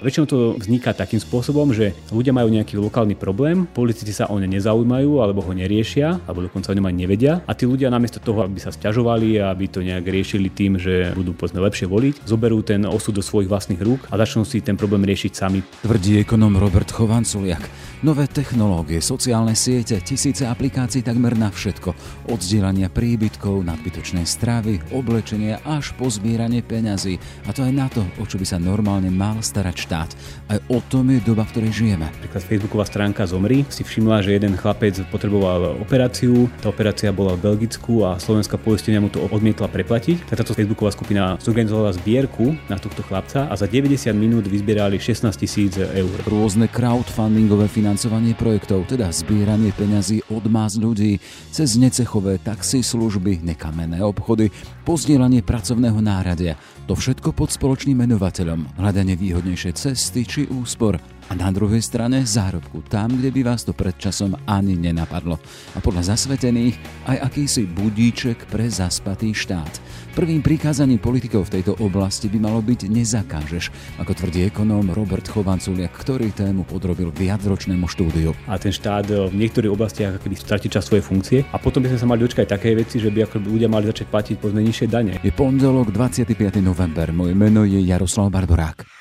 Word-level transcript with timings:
Väčšinou 0.00 0.24
to 0.24 0.38
vzniká 0.56 0.96
takým 0.96 1.20
spôsobom, 1.20 1.76
že 1.76 1.92
ľudia 2.08 2.32
majú 2.32 2.48
nejaký 2.48 2.80
lokálny 2.80 3.12
problém, 3.20 3.68
politici 3.68 4.16
sa 4.16 4.32
o 4.32 4.40
ne 4.40 4.48
nezaujímajú 4.48 5.20
alebo 5.20 5.44
ho 5.44 5.52
neriešia, 5.52 6.24
alebo 6.24 6.48
dokonca 6.48 6.72
o 6.72 6.76
ňom 6.80 6.88
ani 6.88 7.04
nevedia 7.04 7.44
a 7.44 7.52
tí 7.52 7.68
ľudia 7.68 7.92
namiesto 7.92 8.16
toho, 8.16 8.48
aby 8.48 8.56
sa 8.56 8.72
sťažovali 8.72 9.36
a 9.44 9.52
aby 9.52 9.68
to 9.68 9.84
nejak 9.84 10.08
riešili 10.08 10.48
tým, 10.48 10.80
že 10.80 11.12
budú 11.12 11.36
povedzme 11.36 11.60
lepšie 11.60 11.84
voliť, 11.84 12.24
zoberú 12.24 12.64
ten 12.64 12.88
osud 12.88 13.12
do 13.12 13.20
svojich 13.20 13.52
vlastných 13.52 13.84
rúk 13.84 14.08
a 14.08 14.16
začnú 14.16 14.48
si 14.48 14.64
ten 14.64 14.80
problém 14.80 15.04
riešiť 15.04 15.32
sami. 15.36 15.60
Tvrdí 15.84 16.24
ekonom 16.24 16.56
Robert 16.56 16.88
Chovanculiak. 16.88 17.89
Nové 18.00 18.24
technológie, 18.24 18.96
sociálne 19.04 19.52
siete, 19.52 20.00
tisíce 20.00 20.48
aplikácií 20.48 21.04
takmer 21.04 21.36
na 21.36 21.52
všetko. 21.52 21.92
Od 22.32 22.40
zdieľania 22.40 22.88
príbytkov, 22.88 23.60
nadbytočnej 23.60 24.24
stravy, 24.24 24.80
oblečenia 24.96 25.60
až 25.68 25.92
po 26.00 26.08
zbieranie 26.08 26.64
peňazí. 26.64 27.20
A 27.44 27.52
to 27.52 27.60
aj 27.60 27.72
na 27.76 27.92
to, 27.92 28.00
o 28.16 28.24
čo 28.24 28.40
by 28.40 28.48
sa 28.48 28.56
normálne 28.56 29.12
mal 29.12 29.44
starať 29.44 29.76
štát. 29.76 30.10
Aj 30.48 30.56
o 30.72 30.80
tom 30.80 31.12
je 31.12 31.20
doba, 31.20 31.44
v 31.44 31.52
ktorej 31.52 31.76
žijeme. 31.76 32.08
Napríklad 32.08 32.40
Facebooková 32.40 32.88
stránka 32.88 33.28
Zomri 33.28 33.68
si 33.68 33.84
všimla, 33.84 34.24
že 34.24 34.32
jeden 34.32 34.56
chlapec 34.56 34.96
potreboval 35.12 35.76
operáciu, 35.76 36.48
tá 36.64 36.72
operácia 36.72 37.12
bola 37.12 37.36
v 37.36 37.52
Belgicku 37.52 38.08
a 38.08 38.16
slovenská 38.16 38.56
poistenia 38.56 39.04
mu 39.04 39.12
to 39.12 39.20
odmietla 39.28 39.68
preplatiť. 39.68 40.24
Tak 40.24 40.40
táto 40.40 40.56
Facebooková 40.56 40.88
skupina 40.96 41.36
zorganizovala 41.36 41.92
zbierku 42.00 42.56
na 42.72 42.80
tohto 42.80 43.04
chlapca 43.04 43.44
a 43.44 43.52
za 43.60 43.68
90 43.68 44.08
minút 44.16 44.48
vyzbierali 44.48 44.96
16 44.96 45.36
tisíc 45.36 45.76
eur. 45.76 46.16
Rôzne 46.24 46.64
crowdfundingové 46.64 47.68
financovanie 47.90 48.38
projektov, 48.38 48.86
teda 48.86 49.10
zbieranie 49.10 49.74
peňazí 49.74 50.22
od 50.30 50.46
más 50.46 50.78
ľudí, 50.78 51.18
cez 51.50 51.74
necechové 51.74 52.38
taxi 52.38 52.86
služby, 52.86 53.42
nekamenné 53.42 53.98
obchody, 53.98 54.46
pozdielanie 54.86 55.42
pracovného 55.42 55.98
náradia. 55.98 56.54
To 56.86 56.94
všetko 56.94 57.34
pod 57.34 57.50
spoločným 57.50 58.06
menovateľom, 58.06 58.78
hľadanie 58.78 59.18
výhodnejšej 59.18 59.74
cesty 59.74 60.22
či 60.22 60.46
úspor 60.54 61.02
a 61.30 61.38
na 61.38 61.54
druhej 61.54 61.78
strane 61.78 62.26
zárobku 62.26 62.82
tam, 62.90 63.14
kde 63.14 63.30
by 63.30 63.54
vás 63.54 63.62
to 63.62 63.70
pred 63.70 63.94
časom 63.94 64.34
ani 64.50 64.74
nenapadlo. 64.74 65.38
A 65.72 65.78
podľa 65.78 66.12
zasvetených 66.12 67.06
aj 67.06 67.16
akýsi 67.22 67.70
budíček 67.70 68.50
pre 68.50 68.66
zaspatý 68.66 69.30
štát. 69.30 69.78
Prvým 70.10 70.42
prikázaním 70.42 70.98
politikov 70.98 71.46
v 71.46 71.62
tejto 71.62 71.78
oblasti 71.78 72.26
by 72.26 72.42
malo 72.42 72.58
byť 72.58 72.90
nezakážeš, 72.90 73.70
ako 74.02 74.10
tvrdí 74.10 74.50
ekonóm 74.50 74.90
Robert 74.90 75.30
Chovanculiak, 75.30 75.94
ktorý 75.94 76.34
tému 76.34 76.66
podrobil 76.66 77.14
viacročnému 77.14 77.86
štúdiu. 77.86 78.34
A 78.50 78.58
ten 78.58 78.74
štát 78.74 79.06
v 79.06 79.34
niektorých 79.38 79.70
oblastiach 79.70 80.18
keby 80.18 80.34
stratí 80.34 80.66
čas 80.66 80.90
svoje 80.90 81.06
funkcie 81.06 81.46
a 81.54 81.62
potom 81.62 81.86
by 81.86 81.94
sme 81.94 82.02
sa 82.02 82.10
mali 82.10 82.26
dočkať 82.26 82.58
také 82.58 82.74
veci, 82.74 82.98
že 82.98 83.14
by 83.14 83.30
ako 83.30 83.38
ľudia 83.46 83.70
mali 83.70 83.86
začať 83.86 84.10
platiť 84.10 84.34
povedzme 84.42 84.66
nižšie 84.66 84.86
dane. 84.90 85.14
Je 85.22 85.30
pondelok 85.30 85.94
25. 85.94 86.34
november. 86.58 87.14
Moje 87.14 87.38
meno 87.38 87.62
je 87.62 87.78
Jaroslav 87.78 88.34
Barborák. 88.34 88.99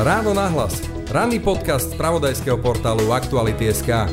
Ráno 0.00 0.32
nahlas. 0.32 0.80
Ranný 1.12 1.44
podcast 1.44 1.92
z 1.92 2.00
pravodajského 2.00 2.56
portálu 2.56 3.12
Aktuality.sk. 3.12 4.08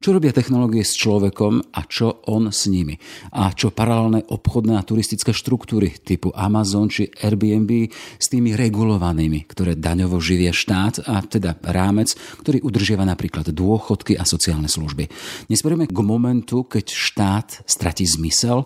Čo 0.00 0.16
robia 0.16 0.32
technológie 0.32 0.80
s 0.80 0.96
človekom 0.96 1.76
a 1.76 1.84
čo 1.84 2.24
on 2.32 2.48
s 2.48 2.64
nimi? 2.72 2.96
A 3.36 3.52
čo 3.52 3.68
paralelné 3.68 4.24
obchodné 4.32 4.80
a 4.80 4.86
turistické 4.88 5.36
štruktúry 5.36 5.92
typu 6.00 6.32
Amazon 6.32 6.88
či 6.88 7.12
Airbnb 7.12 7.92
s 8.16 8.32
tými 8.32 8.56
regulovanými, 8.56 9.44
ktoré 9.44 9.76
daňovo 9.76 10.16
živia 10.16 10.56
štát 10.56 11.04
a 11.04 11.20
teda 11.20 11.60
rámec, 11.68 12.16
ktorý 12.40 12.64
udržiava 12.64 13.04
napríklad 13.04 13.52
dôchodky 13.52 14.16
a 14.16 14.24
sociálne 14.24 14.72
služby. 14.72 15.12
Nesmerujeme 15.52 15.92
k 15.92 16.00
momentu, 16.00 16.64
keď 16.64 16.88
štát 16.88 17.48
stratí 17.68 18.08
zmysel, 18.08 18.64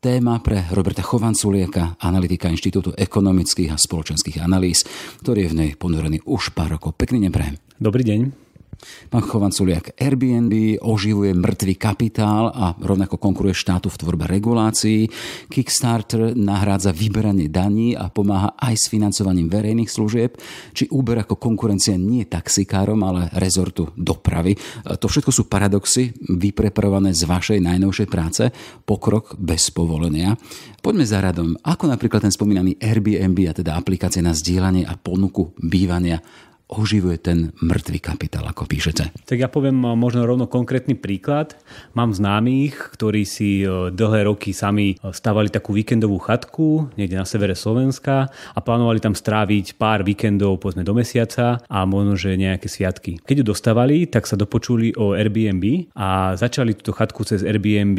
téma 0.00 0.40
pre 0.40 0.64
Roberta 0.72 1.04
Chovanculieka, 1.04 2.00
analytika 2.00 2.48
Inštitútu 2.48 2.96
ekonomických 2.96 3.68
a 3.68 3.76
spoločenských 3.76 4.40
analýz, 4.40 4.88
ktorý 5.20 5.44
je 5.44 5.50
v 5.52 5.58
nej 5.60 5.70
ponorený 5.76 6.24
už 6.24 6.56
pár 6.56 6.72
rokov. 6.72 6.96
Pekný 6.96 7.28
deň. 7.28 7.60
Dobrý 7.76 8.00
deň. 8.08 8.49
Pán 9.10 9.26
Chovanculiak, 9.26 9.92
Airbnb 9.98 10.80
oživuje 10.80 11.36
mŕtvý 11.36 11.74
kapitál 11.76 12.48
a 12.50 12.72
rovnako 12.78 13.18
konkuruje 13.20 13.52
štátu 13.52 13.92
v 13.92 13.98
tvorbe 14.00 14.24
regulácií. 14.30 15.10
Kickstarter 15.50 16.32
nahrádza 16.32 16.94
vyberanie 16.94 17.50
daní 17.50 17.92
a 17.92 18.08
pomáha 18.08 18.54
aj 18.56 18.74
s 18.76 18.86
financovaním 18.88 19.50
verejných 19.50 19.90
služieb. 19.90 20.38
Či 20.72 20.88
Uber 20.94 21.20
ako 21.20 21.36
konkurencia 21.36 21.98
nie 22.00 22.24
taxikárom, 22.24 23.02
ale 23.04 23.28
rezortu 23.36 23.90
dopravy. 23.98 24.56
To 24.86 25.06
všetko 25.10 25.30
sú 25.34 25.50
paradoxy 25.50 26.14
vypreparované 26.30 27.12
z 27.12 27.26
vašej 27.26 27.58
najnovšej 27.60 28.08
práce. 28.08 28.48
Pokrok 28.86 29.36
bez 29.36 29.68
povolenia. 29.74 30.38
Poďme 30.80 31.04
za 31.04 31.20
radom. 31.20 31.58
Ako 31.60 31.84
napríklad 31.90 32.24
ten 32.24 32.32
spomínaný 32.32 32.80
Airbnb, 32.80 33.38
a 33.50 33.52
teda 33.52 33.76
aplikácie 33.76 34.24
na 34.24 34.32
zdieľanie 34.32 34.88
a 34.88 34.96
ponuku 34.96 35.52
bývania 35.60 36.24
oživuje 36.70 37.18
ten 37.18 37.38
mŕtvý 37.58 37.98
kapitál, 37.98 38.46
ako 38.46 38.70
píšete? 38.70 39.10
Tak 39.26 39.38
ja 39.38 39.50
poviem 39.50 39.74
možno 39.74 40.22
rovno 40.22 40.46
konkrétny 40.46 40.94
príklad. 40.94 41.58
Mám 41.98 42.14
známych, 42.14 42.94
ktorí 42.94 43.26
si 43.26 43.66
e, 43.66 43.90
dlhé 43.90 44.30
roky 44.30 44.54
sami 44.54 44.94
e, 44.94 45.10
stavali 45.10 45.50
takú 45.50 45.74
víkendovú 45.74 46.22
chatku 46.22 46.94
niekde 46.94 47.18
na 47.18 47.26
severe 47.26 47.58
Slovenska 47.58 48.30
a 48.30 48.58
plánovali 48.62 49.02
tam 49.02 49.18
stráviť 49.18 49.74
pár 49.74 50.06
víkendov 50.06 50.62
povedzme 50.62 50.86
do 50.86 50.94
mesiaca 50.94 51.58
a 51.66 51.78
možno, 51.82 52.14
že 52.14 52.38
nejaké 52.38 52.70
sviatky. 52.70 53.18
Keď 53.26 53.42
ju 53.42 53.44
dostávali, 53.50 54.06
tak 54.06 54.30
sa 54.30 54.38
dopočuli 54.38 54.94
o 54.94 55.18
Airbnb 55.18 55.90
a 55.98 56.38
začali 56.38 56.78
túto 56.78 56.94
chatku 56.94 57.26
cez 57.26 57.42
Airbnb 57.42 57.98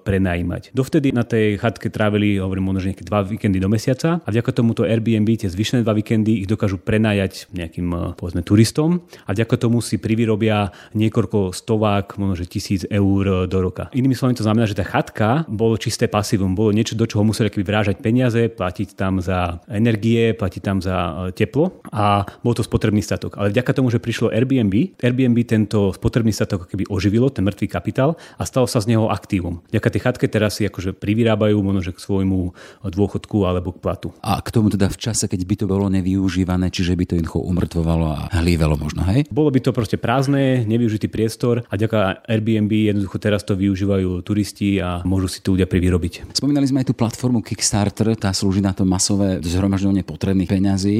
prenajímať. 0.00 0.72
Dovtedy 0.72 1.12
na 1.12 1.26
tej 1.26 1.60
chatke 1.60 1.92
trávili, 1.92 2.40
hovorím, 2.40 2.72
možno, 2.72 2.80
že 2.80 2.88
nejaké 2.94 3.04
dva 3.04 3.20
víkendy 3.20 3.58
do 3.60 3.68
mesiaca 3.68 4.24
a 4.24 4.28
vďaka 4.32 4.50
tomuto 4.56 4.86
Airbnb 4.86 5.28
tie 5.36 5.50
zvyšné 5.52 5.84
dva 5.84 5.92
víkendy 5.92 6.46
ich 6.46 6.48
dokážu 6.48 6.80
prenajať 6.80 7.50
nejakým 7.52 8.05
povedzme 8.14 8.44
turistom 8.46 9.02
a 9.26 9.32
vďaka 9.34 9.56
tomu 9.56 9.82
si 9.82 9.98
privyrobia 9.98 10.70
niekoľko 10.94 11.56
stovák, 11.56 12.20
možno 12.20 12.36
že 12.36 12.46
tisíc 12.46 12.82
eur 12.86 13.48
do 13.48 13.58
roka. 13.58 13.88
Inými 13.96 14.14
slovami 14.14 14.36
to 14.36 14.44
znamená, 14.44 14.68
že 14.68 14.76
tá 14.76 14.84
chatka 14.84 15.48
bolo 15.48 15.80
čisté 15.80 16.06
pasívum, 16.06 16.52
bolo 16.52 16.70
niečo, 16.70 16.94
do 16.94 17.08
čoho 17.08 17.24
museli 17.24 17.48
keby 17.48 17.64
vrážať 17.64 17.96
peniaze, 18.04 18.52
platiť 18.52 18.92
tam 18.92 19.24
za 19.24 19.64
energie, 19.72 20.36
platiť 20.36 20.62
tam 20.62 20.78
za 20.84 20.96
e, 20.96 21.12
teplo 21.32 21.80
a 21.88 22.28
bol 22.44 22.52
to 22.52 22.60
spotrebný 22.60 23.00
statok. 23.00 23.40
Ale 23.40 23.50
vďaka 23.50 23.72
tomu, 23.72 23.88
že 23.88 24.02
prišlo 24.02 24.28
Airbnb, 24.28 25.00
Airbnb 25.00 25.38
tento 25.48 25.96
spotrebný 25.96 26.36
statok 26.36 26.68
keby 26.68 26.86
oživilo, 26.92 27.32
ten 27.32 27.48
mŕtvý 27.48 27.66
kapitál 27.72 28.20
a 28.36 28.42
stalo 28.44 28.68
sa 28.68 28.84
z 28.84 28.92
neho 28.92 29.08
aktívum. 29.08 29.64
Vďaka 29.72 29.88
tej 29.88 30.00
chatke 30.04 30.26
teraz 30.28 30.60
si 30.60 30.68
akože 30.68 30.92
privyrábajú 30.92 31.56
možno 31.64 31.96
k 31.96 32.00
svojmu 32.02 32.52
dôchodku 32.84 33.48
alebo 33.48 33.72
k 33.72 33.80
platu. 33.80 34.08
A 34.20 34.36
k 34.44 34.52
tomu 34.52 34.68
teda 34.68 34.92
v 34.92 34.98
čase, 35.00 35.24
keď 35.30 35.40
by 35.48 35.54
to 35.56 35.66
bolo 35.70 35.86
nevyužívané, 35.88 36.68
čiže 36.68 36.92
by 36.92 37.04
to 37.08 37.14
jednoducho 37.16 37.40
umrtvovalo 37.40 37.95
fungovalo 37.96 38.28
a 38.28 38.36
hlívelo 38.40 38.76
možno, 38.76 39.02
hej? 39.08 39.24
Bolo 39.32 39.48
by 39.48 39.60
to 39.64 39.72
proste 39.72 39.96
prázdne, 39.96 40.68
nevyužitý 40.68 41.08
priestor 41.08 41.64
a 41.66 41.74
ďaká 41.74 42.28
Airbnb 42.28 42.92
jednoducho 42.92 43.16
teraz 43.16 43.42
to 43.42 43.56
využívajú 43.56 44.20
turisti 44.20 44.78
a 44.78 45.00
môžu 45.08 45.32
si 45.32 45.40
tu 45.40 45.56
ľudia 45.56 45.64
privyrobiť. 45.64 46.36
Spomínali 46.36 46.68
sme 46.68 46.84
aj 46.84 46.92
tú 46.92 46.94
platformu 46.94 47.40
Kickstarter, 47.40 48.12
tá 48.20 48.30
slúži 48.36 48.60
na 48.60 48.76
to 48.76 48.84
masové 48.84 49.40
zhromažďovanie 49.40 50.04
potrebných 50.04 50.50
peňazí. 50.50 50.96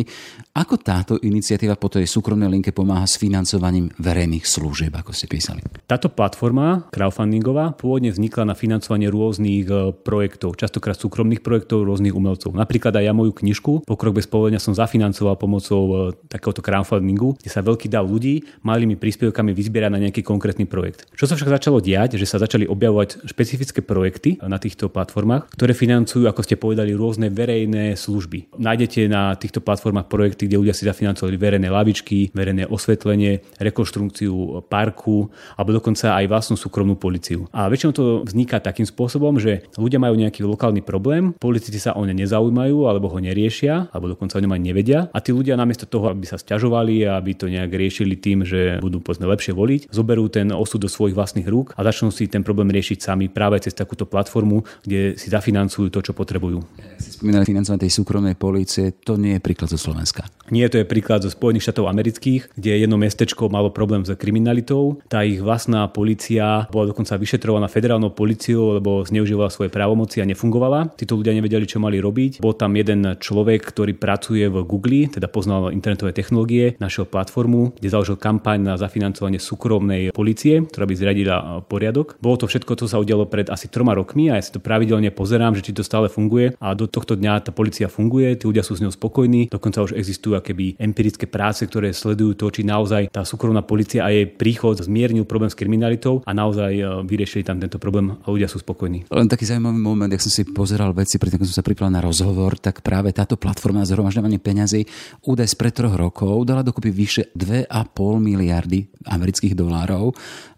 Ako 0.56 0.80
táto 0.80 1.20
iniciatíva 1.20 1.76
po 1.76 1.92
tej 1.92 2.08
súkromnej 2.08 2.48
linke 2.48 2.72
pomáha 2.72 3.04
s 3.04 3.20
financovaním 3.20 3.92
verejných 4.00 4.48
služieb, 4.48 4.96
ako 4.96 5.12
ste 5.12 5.28
písali? 5.28 5.60
Táto 5.84 6.08
platforma 6.08 6.88
crowdfundingová 6.88 7.76
pôvodne 7.76 8.08
vznikla 8.08 8.48
na 8.48 8.54
financovanie 8.56 9.12
rôznych 9.12 9.68
e, 9.68 9.92
projektov, 9.92 10.56
častokrát 10.56 10.96
súkromných 10.96 11.44
projektov 11.44 11.84
rôznych 11.84 12.16
umelcov. 12.16 12.56
Napríklad 12.56 12.96
aj 12.96 13.04
ja 13.04 13.12
moju 13.12 13.36
knižku 13.36 13.84
Pokrok 13.84 14.16
bez 14.16 14.26
povolenia 14.30 14.62
som 14.62 14.72
zafinancoval 14.72 15.36
pomocou 15.36 15.82
e, 15.84 15.94
takéhoto 16.30 16.62
crowdfundingu, 16.62 16.85
kde 16.86 17.50
sa 17.50 17.60
veľký 17.66 17.90
dav 17.90 18.06
ľudí 18.06 18.46
malými 18.62 18.94
príspevkami 18.94 19.50
vyzbierať 19.50 19.90
na 19.90 20.02
nejaký 20.06 20.22
konkrétny 20.22 20.64
projekt. 20.70 21.10
Čo 21.18 21.26
sa 21.26 21.34
však 21.34 21.58
začalo 21.58 21.82
diať, 21.82 22.18
že 22.20 22.26
sa 22.26 22.38
začali 22.38 22.68
objavovať 22.70 23.26
špecifické 23.26 23.82
projekty 23.82 24.38
na 24.44 24.60
týchto 24.60 24.86
platformách, 24.86 25.50
ktoré 25.56 25.72
financujú, 25.74 26.28
ako 26.28 26.40
ste 26.44 26.60
povedali, 26.60 26.92
rôzne 26.94 27.32
verejné 27.32 27.96
služby. 27.96 28.58
Nájdete 28.60 29.08
na 29.08 29.32
týchto 29.34 29.64
platformách 29.64 30.06
projekty, 30.06 30.46
kde 30.46 30.60
ľudia 30.60 30.74
si 30.76 30.84
zafinancovali 30.84 31.34
verejné 31.40 31.68
lavičky, 31.72 32.30
verejné 32.36 32.68
osvetlenie, 32.68 33.40
rekonštrukciu 33.58 34.62
parku 34.68 35.32
alebo 35.56 35.72
dokonca 35.72 36.12
aj 36.20 36.26
vlastnú 36.28 36.56
súkromnú 36.60 37.00
policiu. 37.00 37.48
A 37.56 37.72
väčšinou 37.72 37.92
to 37.96 38.04
vzniká 38.22 38.60
takým 38.60 38.84
spôsobom, 38.84 39.40
že 39.40 39.64
ľudia 39.80 39.96
majú 39.96 40.14
nejaký 40.20 40.44
lokálny 40.44 40.84
problém, 40.84 41.32
politici 41.36 41.80
sa 41.80 41.96
o 41.96 42.04
ne 42.04 42.12
nezaujímajú 42.12 42.84
alebo 42.84 43.08
ho 43.08 43.18
neriešia, 43.18 43.88
alebo 43.90 44.12
dokonca 44.12 44.36
o 44.36 44.42
ňom 44.44 44.52
aj 44.52 44.62
nevedia 44.62 45.00
a 45.08 45.18
tí 45.24 45.32
ľudia 45.32 45.56
namiesto 45.56 45.88
toho, 45.88 46.12
aby 46.12 46.28
sa 46.28 46.36
stiažovali 46.36 46.75
ignorovali 46.76 47.08
a 47.08 47.16
aby 47.16 47.32
to 47.32 47.46
nejak 47.48 47.72
riešili 47.72 48.14
tým, 48.16 48.44
že 48.44 48.78
budú 48.84 49.00
povedzme 49.00 49.24
lepšie 49.28 49.56
voliť, 49.56 49.80
zoberú 49.88 50.28
ten 50.28 50.52
osud 50.52 50.84
do 50.84 50.90
svojich 50.90 51.16
vlastných 51.16 51.48
rúk 51.48 51.72
a 51.76 51.80
začnú 51.80 52.12
si 52.12 52.28
ten 52.28 52.44
problém 52.44 52.68
riešiť 52.68 52.98
sami 53.00 53.32
práve 53.32 53.60
cez 53.62 53.72
takúto 53.72 54.04
platformu, 54.04 54.64
kde 54.84 55.16
si 55.16 55.32
zafinancujú 55.32 55.88
to, 55.88 56.00
čo 56.04 56.12
potrebujú. 56.12 56.60
Si 57.00 57.16
spomínali 57.16 57.48
financovanie 57.48 57.88
tej 57.88 57.96
súkromnej 57.96 58.36
polície, 58.36 58.92
to 58.92 59.16
nie 59.16 59.38
je 59.38 59.40
príklad 59.40 59.72
zo 59.72 59.80
Slovenska. 59.80 60.28
Nie, 60.52 60.70
to 60.70 60.78
je 60.78 60.86
príklad 60.86 61.26
zo 61.26 61.30
Spojených 61.32 61.66
štátov 61.70 61.90
amerických, 61.90 62.54
kde 62.54 62.86
jedno 62.86 63.00
mestečko 63.00 63.50
malo 63.50 63.74
problém 63.74 64.06
s 64.06 64.14
kriminalitou. 64.14 65.02
Tá 65.10 65.26
ich 65.26 65.42
vlastná 65.42 65.90
policia 65.90 66.70
bola 66.70 66.94
dokonca 66.94 67.18
vyšetrovaná 67.18 67.66
federálnou 67.66 68.14
policiou, 68.14 68.78
lebo 68.78 69.02
zneužívala 69.02 69.50
svoje 69.50 69.74
právomoci 69.74 70.22
a 70.22 70.28
nefungovala. 70.28 70.94
Títo 70.94 71.18
ľudia 71.18 71.34
nevedeli, 71.34 71.66
čo 71.66 71.82
mali 71.82 71.98
robiť. 71.98 72.38
Bol 72.38 72.54
tam 72.54 72.78
jeden 72.78 73.18
človek, 73.18 73.66
ktorý 73.74 73.98
pracuje 73.98 74.46
v 74.46 74.62
Google, 74.62 75.10
teda 75.10 75.26
poznal 75.26 75.74
internetové 75.74 76.14
technológie, 76.14 76.65
našiel 76.82 77.06
platformu, 77.06 77.78
kde 77.78 77.86
založil 77.86 78.18
kampaň 78.18 78.58
na 78.58 78.74
zafinancovanie 78.74 79.38
súkromnej 79.38 80.10
policie, 80.10 80.66
ktorá 80.66 80.90
by 80.90 80.94
zriadila 80.98 81.36
poriadok. 81.70 82.18
Bolo 82.18 82.42
to 82.42 82.50
všetko, 82.50 82.74
čo 82.74 82.90
sa 82.90 82.98
udialo 82.98 83.30
pred 83.30 83.46
asi 83.46 83.70
troma 83.70 83.94
rokmi 83.94 84.34
a 84.34 84.40
ja 84.40 84.42
si 84.42 84.50
to 84.50 84.58
pravidelne 84.58 85.14
pozerám, 85.14 85.54
že 85.54 85.62
či 85.62 85.76
to 85.76 85.86
stále 85.86 86.10
funguje 86.10 86.56
a 86.58 86.74
do 86.74 86.90
tohto 86.90 87.14
dňa 87.14 87.46
tá 87.46 87.50
policia 87.54 87.86
funguje, 87.86 88.34
tí 88.34 88.48
ľudia 88.48 88.66
sú 88.66 88.74
s 88.74 88.82
ňou 88.82 88.90
spokojní, 88.90 89.52
dokonca 89.52 89.84
už 89.86 89.94
existujú 89.94 90.34
akéby 90.34 90.80
empirické 90.80 91.28
práce, 91.28 91.62
ktoré 91.68 91.92
sledujú 91.92 92.34
to, 92.34 92.46
či 92.50 92.64
naozaj 92.64 93.12
tá 93.12 93.22
súkromná 93.22 93.60
policia 93.60 94.02
a 94.02 94.10
jej 94.10 94.24
príchod 94.26 94.78
zmiernil 94.78 95.28
problém 95.28 95.52
s 95.52 95.58
kriminalitou 95.58 96.24
a 96.24 96.30
naozaj 96.32 96.72
e, 96.72 96.84
vyriešili 97.04 97.42
tam 97.44 97.60
tento 97.60 97.76
problém 97.76 98.16
a 98.16 98.26
ľudia 98.30 98.48
sú 98.48 98.62
spokojní. 98.62 99.10
Len 99.12 99.28
taký 99.28 99.44
zaujímavý 99.44 99.76
moment, 99.76 100.10
ak 100.10 100.22
som 100.22 100.32
si 100.32 100.46
pozeral 100.46 100.96
veci, 100.96 101.20
predtým 101.20 101.44
som 101.44 101.60
sa 101.60 101.66
pripravil 101.66 101.98
na 101.98 102.02
rozhovor, 102.04 102.56
tak 102.56 102.80
práve 102.80 103.12
táto 103.12 103.36
platforma 103.36 103.82
na 103.82 103.88
zhromažďovanie 103.88 104.40
peňazí 104.40 104.86
údaj 105.26 105.50
z 105.50 105.56
pred 105.58 105.74
troch 105.74 105.98
rokov 105.98 106.45
dala 106.46 106.62
dokopy 106.62 106.90
vyše 106.94 107.22
2,5 107.34 108.22
miliardy 108.22 108.86
amerických 109.10 109.58
dolárov 109.58 110.14